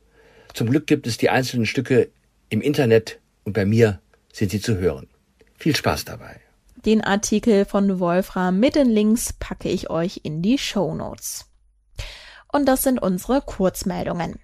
Zum 0.52 0.68
Glück 0.68 0.86
gibt 0.86 1.06
es 1.06 1.16
die 1.16 1.30
einzelnen 1.30 1.64
Stücke 1.64 2.10
im 2.50 2.60
Internet 2.60 3.18
und 3.44 3.54
bei 3.54 3.64
mir 3.64 3.98
sind 4.34 4.50
sie 4.50 4.60
zu 4.60 4.76
hören. 4.76 5.08
Viel 5.58 5.74
Spaß 5.74 6.04
dabei. 6.04 6.38
Den 6.84 7.02
Artikel 7.02 7.64
von 7.64 7.98
Wolfram 7.98 8.60
mit 8.60 8.74
den 8.74 8.90
Links 8.90 9.32
packe 9.32 9.70
ich 9.70 9.88
euch 9.88 10.20
in 10.22 10.42
die 10.42 10.58
Show 10.58 10.94
Notes. 10.94 11.46
Und 12.52 12.66
das 12.68 12.82
sind 12.82 13.00
unsere 13.00 13.40
Kurzmeldungen. 13.40 14.38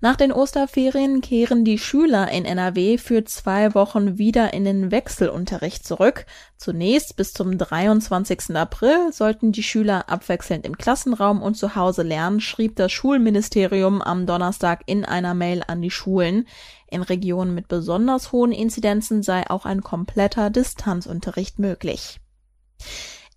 Nach 0.00 0.16
den 0.16 0.32
Osterferien 0.32 1.22
kehren 1.22 1.64
die 1.64 1.78
Schüler 1.78 2.30
in 2.30 2.44
NRW 2.44 2.98
für 2.98 3.24
zwei 3.24 3.74
Wochen 3.74 4.18
wieder 4.18 4.52
in 4.52 4.64
den 4.64 4.90
Wechselunterricht 4.90 5.86
zurück. 5.86 6.26
Zunächst 6.58 7.16
bis 7.16 7.32
zum 7.32 7.56
23. 7.56 8.54
April 8.54 9.12
sollten 9.12 9.52
die 9.52 9.62
Schüler 9.62 10.10
abwechselnd 10.10 10.66
im 10.66 10.76
Klassenraum 10.76 11.40
und 11.40 11.54
zu 11.54 11.74
Hause 11.74 12.02
lernen, 12.02 12.40
schrieb 12.40 12.76
das 12.76 12.92
Schulministerium 12.92 14.02
am 14.02 14.26
Donnerstag 14.26 14.82
in 14.84 15.06
einer 15.06 15.32
Mail 15.32 15.62
an 15.66 15.80
die 15.80 15.90
Schulen. 15.90 16.46
In 16.90 17.02
Regionen 17.02 17.54
mit 17.54 17.68
besonders 17.68 18.30
hohen 18.30 18.52
Inzidenzen 18.52 19.22
sei 19.22 19.48
auch 19.48 19.64
ein 19.64 19.82
kompletter 19.82 20.50
Distanzunterricht 20.50 21.58
möglich. 21.58 22.20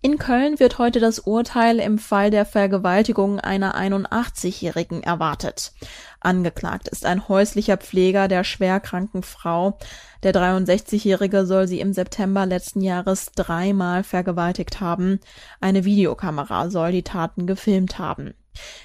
In 0.00 0.16
Köln 0.16 0.60
wird 0.60 0.78
heute 0.78 1.00
das 1.00 1.18
Urteil 1.18 1.80
im 1.80 1.98
Fall 1.98 2.30
der 2.30 2.46
Vergewaltigung 2.46 3.40
einer 3.40 3.74
81-Jährigen 3.74 5.02
erwartet. 5.02 5.72
Angeklagt 6.20 6.86
ist 6.86 7.04
ein 7.04 7.28
häuslicher 7.28 7.78
Pfleger 7.78 8.28
der 8.28 8.44
schwerkranken 8.44 9.24
Frau. 9.24 9.76
Der 10.22 10.32
63-Jährige 10.32 11.46
soll 11.46 11.66
sie 11.66 11.80
im 11.80 11.92
September 11.92 12.46
letzten 12.46 12.80
Jahres 12.80 13.32
dreimal 13.34 14.04
vergewaltigt 14.04 14.80
haben. 14.80 15.18
Eine 15.60 15.84
Videokamera 15.84 16.70
soll 16.70 16.92
die 16.92 17.02
Taten 17.02 17.48
gefilmt 17.48 17.98
haben. 17.98 18.34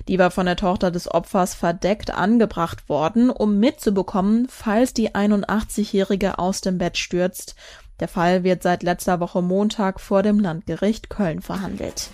Die 0.07 0.19
war 0.19 0.31
von 0.31 0.45
der 0.45 0.55
Tochter 0.55 0.91
des 0.91 1.11
Opfers 1.11 1.53
verdeckt 1.53 2.11
angebracht 2.11 2.89
worden, 2.89 3.29
um 3.29 3.59
mitzubekommen, 3.59 4.47
falls 4.49 4.93
die 4.93 5.11
81-Jährige 5.11 6.39
aus 6.39 6.61
dem 6.61 6.77
Bett 6.77 6.97
stürzt 6.97 7.55
der 7.99 8.07
Fall 8.07 8.43
wird 8.43 8.63
seit 8.63 8.83
letzter 8.83 9.19
Woche 9.19 9.41
Montag 9.41 9.99
vor 9.99 10.23
dem 10.23 10.39
Landgericht 10.39 11.09
Köln 11.09 11.41
verhandelt. 11.41 12.09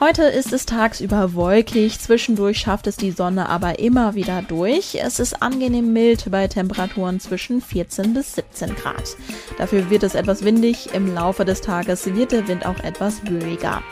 Heute 0.00 0.22
ist 0.22 0.54
es 0.54 0.64
tagsüber 0.64 1.34
wolkig, 1.34 2.00
zwischendurch 2.00 2.56
schafft 2.56 2.86
es 2.86 2.96
die 2.96 3.10
Sonne 3.10 3.50
aber 3.50 3.80
immer 3.80 4.14
wieder 4.14 4.40
durch. 4.40 4.96
Es 4.98 5.20
ist 5.20 5.42
angenehm 5.42 5.92
mild 5.92 6.30
bei 6.30 6.48
Temperaturen 6.48 7.20
zwischen 7.20 7.60
14 7.60 8.14
bis 8.14 8.34
17 8.36 8.76
Grad. 8.76 9.14
Dafür 9.58 9.90
wird 9.90 10.02
es 10.02 10.14
etwas 10.14 10.42
windig, 10.42 10.94
im 10.94 11.14
Laufe 11.14 11.44
des 11.44 11.60
Tages 11.60 12.06
wird 12.14 12.32
der 12.32 12.48
Wind 12.48 12.64
auch 12.64 12.78
etwas 12.82 13.20
böiger. 13.20 13.82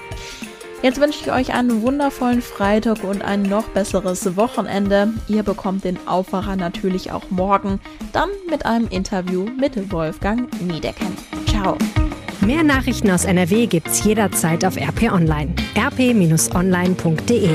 Jetzt 0.82 1.00
wünsche 1.00 1.20
ich 1.20 1.32
euch 1.32 1.54
einen 1.54 1.82
wundervollen 1.82 2.40
Freitag 2.40 3.02
und 3.02 3.22
ein 3.22 3.42
noch 3.42 3.64
besseres 3.68 4.36
Wochenende. 4.36 5.12
Ihr 5.26 5.42
bekommt 5.42 5.84
den 5.84 5.98
Aufwacher 6.06 6.54
natürlich 6.54 7.10
auch 7.10 7.30
morgen, 7.30 7.80
dann 8.12 8.28
mit 8.48 8.64
einem 8.64 8.86
Interview 8.88 9.46
mit 9.58 9.90
Wolfgang 9.90 10.48
Niedecken. 10.62 11.16
Ciao. 11.46 11.76
Mehr 12.40 12.62
Nachrichten 12.62 13.10
aus 13.10 13.24
NRW 13.24 13.66
gibt's 13.66 14.04
jederzeit 14.04 14.64
auf 14.64 14.76
RP 14.76 15.12
Online. 15.12 15.54
rp-online.de 15.76 17.50